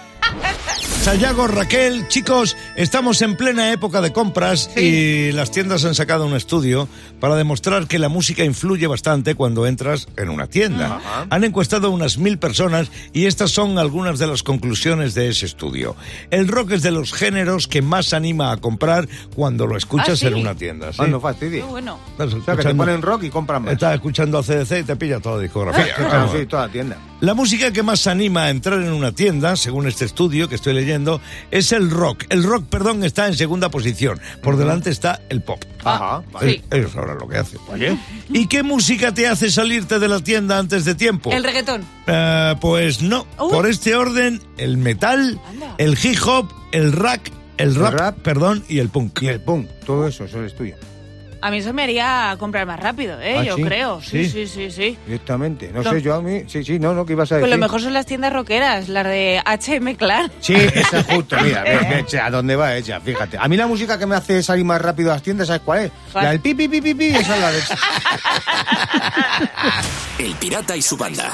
Sayago, 1.03 1.47
Raquel, 1.47 2.07
chicos, 2.07 2.55
estamos 2.77 3.21
en 3.21 3.35
plena 3.35 3.73
época 3.73 3.99
de 3.99 4.13
compras 4.13 4.69
y 4.77 5.33
las 5.33 5.51
tiendas 5.51 5.83
han 5.83 5.95
sacado 5.95 6.25
un 6.25 6.33
estudio 6.33 6.87
para 7.19 7.35
demostrar 7.35 7.87
que 7.87 7.99
la 7.99 8.07
música 8.07 8.45
influye 8.45 8.87
bastante 8.87 9.35
cuando 9.35 9.67
entras 9.67 10.07
en 10.15 10.29
una 10.29 10.47
tienda. 10.47 10.95
Ajá. 10.95 11.27
Han 11.29 11.43
encuestado 11.43 11.91
unas 11.91 12.17
mil 12.17 12.37
personas 12.39 12.89
y 13.11 13.25
estas 13.25 13.51
son 13.51 13.79
algunas 13.79 14.17
de 14.17 14.27
las 14.27 14.43
conclusiones 14.43 15.13
de 15.13 15.27
ese 15.27 15.45
estudio. 15.45 15.97
El 16.31 16.47
rock 16.47 16.71
es 16.71 16.83
de 16.83 16.91
los 16.91 17.11
géneros 17.11 17.67
que 17.67 17.81
más 17.81 18.13
anima 18.13 18.53
a 18.53 18.57
comprar 18.57 19.09
cuando 19.35 19.67
lo 19.67 19.75
escuchas 19.75 20.09
Ah, 20.11 20.15
¿sí? 20.15 20.27
en 20.27 20.35
una 20.35 20.55
tienda. 20.55 20.91
¿sí? 20.93 20.97
Cuando 20.99 21.19
fastidia. 21.19 21.63
Muy 21.63 21.71
bueno. 21.71 21.99
Estás 22.11 22.27
O 22.27 22.29
sea, 22.31 22.39
que 22.39 22.45
te 22.45 22.51
escuchando- 22.69 22.83
ponen 22.85 23.01
rock 23.01 23.23
y 23.23 23.29
compran 23.29 23.63
más. 23.63 23.73
Estás 23.73 23.95
escuchando 23.95 24.37
a 24.39 24.43
CDC 24.43 24.79
y 24.79 24.83
te 24.83 24.95
pilla 24.95 25.19
toda 25.19 25.35
la 25.35 25.41
discografía. 25.43 25.93
Claro, 25.95 26.09
Vamos. 26.13 26.31
sí, 26.39 26.45
toda 26.45 26.67
la 26.67 26.71
tienda. 26.71 26.97
La 27.19 27.33
música 27.33 27.71
que 27.71 27.83
más 27.83 28.07
anima 28.07 28.43
a 28.45 28.49
entrar 28.49 28.81
en 28.81 28.91
una 28.91 29.11
tienda, 29.11 29.55
según 29.57 29.87
este 29.87 30.05
estudio 30.05 30.47
que 30.49 30.55
estoy 30.55 30.73
leyendo, 30.73 30.92
es 31.51 31.71
el 31.71 31.89
rock. 31.89 32.25
El 32.29 32.43
rock, 32.43 32.65
perdón, 32.69 33.03
está 33.03 33.27
en 33.27 33.35
segunda 33.35 33.69
posición. 33.69 34.19
Por 34.41 34.57
delante 34.57 34.89
está 34.89 35.21
el 35.29 35.41
pop. 35.41 35.63
Ajá, 35.83 36.23
Eh, 36.41 36.61
Ellos 36.71 36.91
sabrán 36.91 37.17
lo 37.19 37.27
que 37.27 37.37
hacen. 37.37 37.59
¿Y 38.29 38.47
qué 38.47 38.63
música 38.63 39.13
te 39.13 39.27
hace 39.27 39.49
salirte 39.51 39.99
de 39.99 40.07
la 40.07 40.19
tienda 40.21 40.57
antes 40.57 40.85
de 40.85 40.95
tiempo? 40.95 41.31
El 41.31 41.43
reggaetón. 41.43 41.81
Eh, 42.07 42.55
pues 42.61 43.01
no. 43.01 43.25
Por 43.37 43.67
este 43.67 43.95
orden, 43.95 44.41
el 44.57 44.77
metal, 44.77 45.39
el 45.77 45.97
hip 46.01 46.17
hop, 46.25 46.51
el 46.71 46.91
rack, 46.93 47.31
el 47.57 47.75
rap, 47.75 47.93
rap. 47.93 48.17
perdón, 48.19 48.63
y 48.67 48.79
el 48.79 48.89
punk. 48.89 49.21
Y 49.21 49.27
el 49.27 49.41
punk, 49.41 49.67
todo 49.85 50.07
eso, 50.07 50.25
eso 50.25 50.43
es 50.43 50.55
tuyo. 50.55 50.75
A 51.45 51.51
mí 51.51 51.57
eso 51.57 51.73
me 51.73 51.83
haría 51.83 52.35
comprar 52.39 52.65
más 52.65 52.79
rápido, 52.79 53.19
¿eh? 53.19 53.35
¿Ah, 53.39 53.43
Yo 53.43 53.55
sí? 53.57 53.63
creo. 53.63 54.01
Sí, 54.01 54.25
Sí. 54.25 54.29
sí, 54.29 54.47
sí, 54.47 54.71
sí. 54.71 54.97
Directamente. 55.05 55.69
No 55.73 55.83
No. 55.83 55.91
sé, 55.91 56.01
yo 56.01 56.15
a 56.15 56.21
mí. 56.21 56.43
Sí, 56.47 56.63
sí, 56.63 56.79
no, 56.79 56.93
no, 56.93 57.05
¿qué 57.05 57.13
ibas 57.13 57.31
a 57.31 57.35
decir? 57.35 57.43
Pues 57.49 57.51
lo 57.51 57.57
mejor 57.61 57.81
son 57.81 57.93
las 57.93 58.05
tiendas 58.05 58.31
rockeras, 58.31 58.87
las 58.87 59.05
de 59.05 59.41
H&M 59.43 59.95
Clan. 59.97 60.31
Sí, 60.39 60.55
esa 60.55 60.99
es 60.99 61.05
justo, 61.07 61.35
mira, 61.43 61.63
ve, 61.65 61.77
ve, 61.89 62.05
che, 62.07 62.19
a 62.19 62.29
dónde 62.29 62.55
va 62.55 62.75
ella, 62.75 63.01
fíjate. 63.01 63.37
A 63.37 63.47
mí 63.49 63.57
la 63.57 63.67
música 63.67 63.99
que 63.99 64.05
me 64.05 64.15
hace 64.15 64.41
salir 64.41 64.63
más 64.63 64.81
rápido 64.81 65.11
a 65.11 65.15
las 65.15 65.23
tiendas, 65.23 65.47
¿sabes 65.47 65.61
cuál 65.65 65.79
es? 65.85 65.91
¿Cuál? 66.13 66.23
La 66.23 66.31
del 66.31 66.39
pi, 66.39 66.53
pi, 66.53 66.67
pi, 66.69 66.81
pi, 66.81 66.93
pi, 66.93 67.07
esa 67.07 67.35
es 67.35 67.41
la 67.41 67.51
de... 67.51 67.59
El 70.19 70.35
pirata 70.35 70.75
y 70.77 70.81
su 70.81 70.95
banda. 70.95 71.31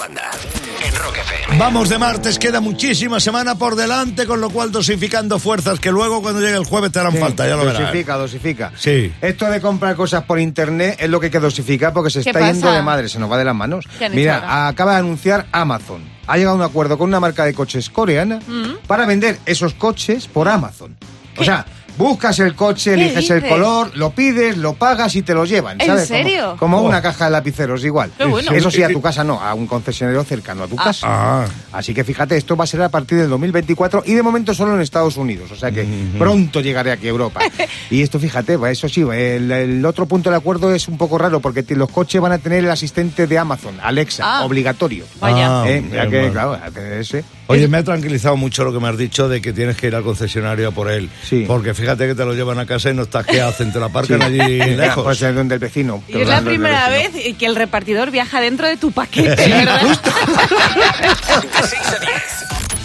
En 0.83 0.95
Rock 0.95 1.17
FM. 1.17 1.57
Vamos 1.59 1.89
de 1.89 1.97
martes, 1.97 2.39
queda 2.39 2.59
muchísima 2.61 3.19
semana 3.19 3.55
por 3.55 3.75
delante, 3.75 4.25
con 4.25 4.39
lo 4.41 4.49
cual 4.49 4.71
dosificando 4.71 5.37
fuerzas 5.37 5.79
que 5.79 5.91
luego 5.91 6.21
cuando 6.21 6.39
llegue 6.41 6.55
el 6.55 6.63
jueves 6.65 6.91
te 6.91 6.99
harán 6.99 7.11
Sí, 7.11 7.17
falta, 7.19 7.47
ya 7.47 7.55
lo 7.55 7.65
verás. 7.65 7.81
Dosifica, 7.81 8.15
dosifica. 8.17 8.71
Sí. 8.77 9.13
Esto 9.21 9.45
de 9.51 9.59
comprar 9.61 9.95
cosas 9.99 10.23
por 10.23 10.39
internet 10.39 10.97
es 10.99 11.09
lo 11.09 11.19
que 11.19 11.27
hay 11.27 11.31
que 11.31 11.39
dosificar 11.39 11.93
porque 11.93 12.09
se 12.09 12.23
¿Qué 12.23 12.29
está 12.29 12.39
pasa? 12.39 12.51
yendo 12.53 12.71
de 12.71 12.81
madre, 12.81 13.07
se 13.09 13.19
nos 13.19 13.31
va 13.31 13.37
de 13.37 13.45
las 13.45 13.53
manos. 13.55 13.85
¿Qué 13.99 14.05
han 14.05 14.11
hecho 14.13 14.19
Mira, 14.19 14.35
ahora? 14.37 14.67
acaba 14.69 14.93
de 14.93 14.97
anunciar 14.99 15.45
Amazon. 15.51 16.01
Ha 16.25 16.37
llegado 16.37 16.55
a 16.55 16.59
un 16.59 16.63
acuerdo 16.65 16.97
con 16.97 17.07
una 17.09 17.19
marca 17.19 17.45
de 17.45 17.53
coches 17.53 17.89
coreana 17.89 18.39
Mm. 18.47 18.87
para 18.87 19.05
vender 19.05 19.37
esos 19.45 19.73
coches 19.75 20.25
por 20.27 20.47
Amazon. 20.47 20.95
O 21.37 21.43
sea, 21.43 21.65
buscas 21.99 22.39
el 22.39 22.55
coche, 22.55 22.95
¿Qué 22.95 23.01
eliges 23.05 23.29
el 23.29 23.45
color, 23.47 23.91
lo 23.95 24.11
pides, 24.11 24.55
lo 24.57 24.73
pagas 24.73 25.15
y 25.15 25.21
te 25.21 25.33
lo 25.33 25.43
llevan. 25.43 25.79
¿En 25.81 25.87
¿sabes? 25.87 26.07
Como- 26.07 26.17
serio? 26.19 26.55
Como, 26.57 26.77
Oh. 26.79 26.81
una 26.83 27.01
caja 27.01 27.25
de 27.25 27.31
lapiceros, 27.31 27.83
igual. 27.83 28.09
Qué 28.17 28.23
bueno. 28.23 28.51
Eso 28.53 28.71
sí, 28.71 28.81
a 28.81 28.87
tu 28.87 29.01
casa 29.01 29.23
no, 29.25 29.41
a 29.41 29.53
un 29.53 29.67
concesionario 29.67 30.23
cercano 30.23 30.63
a 30.63 30.67
tu 30.67 30.77
casa. 30.77 31.07
Ah. 31.09 31.45
Así 31.73 31.93
que 31.93 32.03
fíjate, 32.05 32.37
esto 32.37 32.55
va 32.55 32.63
a 32.63 32.67
ser 32.67 32.81
a 32.81 32.89
partir 32.89 33.17
del 33.17 33.29
2024 33.29 34.03
y 34.05 34.13
de 34.13 34.23
momento 34.23 34.53
solo 34.53 34.75
en 34.75 34.81
Estados 34.81 35.17
Unidos. 35.17 35.51
O 35.51 35.55
sea 35.57 35.71
que 35.71 35.85
pronto 36.17 36.61
llegaré 36.61 36.91
aquí 36.93 37.07
a 37.07 37.09
Europa. 37.09 37.41
y 37.91 38.01
esto, 38.01 38.17
fíjate, 38.17 38.55
va, 38.55 38.71
eso 38.71 38.87
sí, 38.87 39.01
el, 39.01 39.51
el 39.51 39.85
otro 39.85 40.05
punto 40.05 40.29
del 40.29 40.37
acuerdo 40.39 40.73
es 40.73 40.87
un 40.87 40.97
poco 40.97 41.17
raro 41.17 41.41
porque 41.41 41.65
los 41.75 41.89
coches 41.89 42.21
van 42.21 42.31
a 42.31 42.37
tener 42.37 42.63
el 42.63 42.71
asistente 42.71 43.27
de 43.27 43.37
Amazon, 43.37 43.77
Alexa, 43.83 44.23
Ah. 44.25 44.45
obligatorio. 44.45 45.03
Vaya. 45.19 45.63
Ah, 45.63 45.69
Eh, 45.69 45.83
ya 45.91 46.07
que, 46.09 46.29
claro, 46.31 46.53
a 46.53 46.71
tener 46.71 46.93
ese. 46.93 47.23
Oye, 47.51 47.67
me 47.67 47.79
ha 47.79 47.83
tranquilizado 47.83 48.37
mucho 48.37 48.63
lo 48.63 48.71
que 48.71 48.79
me 48.79 48.89
has 48.89 48.97
dicho 48.97 49.27
de 49.27 49.41
que 49.41 49.53
tienes 49.53 49.75
que 49.75 49.87
ir 49.87 49.95
al 49.95 50.03
concesionario 50.03 50.67
a 50.67 50.71
por 50.71 50.87
él. 50.91 51.09
Sí. 51.27 51.45
Porque 51.47 51.73
fíjate 51.73 52.05
que 52.05 52.13
te 52.13 52.23
lo 52.23 52.35
llevan 52.35 52.59
a 52.59 52.67
casa 52.67 52.91
y 52.91 52.93
no 52.93 53.01
estás 53.01 53.25
que 53.25 53.41
hacen, 53.41 53.73
te 53.73 53.79
la 53.79 53.87
aparcan 53.87 54.21
allí 54.21 54.37
lejos. 54.75 55.03
Pues 55.03 55.19
es 55.19 55.33
donde 55.33 55.55
el 55.55 55.59
vecino. 55.59 56.03
Y 56.07 56.19
es 56.19 56.27
la 56.27 56.41
primera 56.43 56.89
vez 56.89 57.09
que 57.39 57.45
el 57.47 57.55
repartidor 57.55 58.11
viaja 58.11 58.39
dentro 58.39 58.67
de 58.67 58.77
tu 58.77 58.91
paquete, 58.91 59.35
¿verdad? 59.49 59.81
De 59.81 61.67
6 61.67 61.81
a 61.87 61.99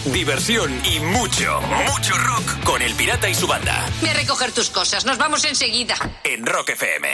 10. 0.07 0.15
Diversión 0.15 0.71
y 0.95 1.01
mucho, 1.01 1.61
mucho 1.87 2.15
rock 2.17 2.65
con 2.65 2.81
el 2.81 2.95
pirata 2.95 3.29
y 3.29 3.35
su 3.35 3.47
banda. 3.47 3.85
Ve 4.01 4.09
a 4.09 4.15
recoger 4.15 4.53
tus 4.53 4.71
cosas, 4.71 5.05
nos 5.05 5.19
vamos 5.19 5.45
enseguida. 5.45 5.95
En 6.25 6.47
Rock 6.47 6.71
FM. 6.71 7.09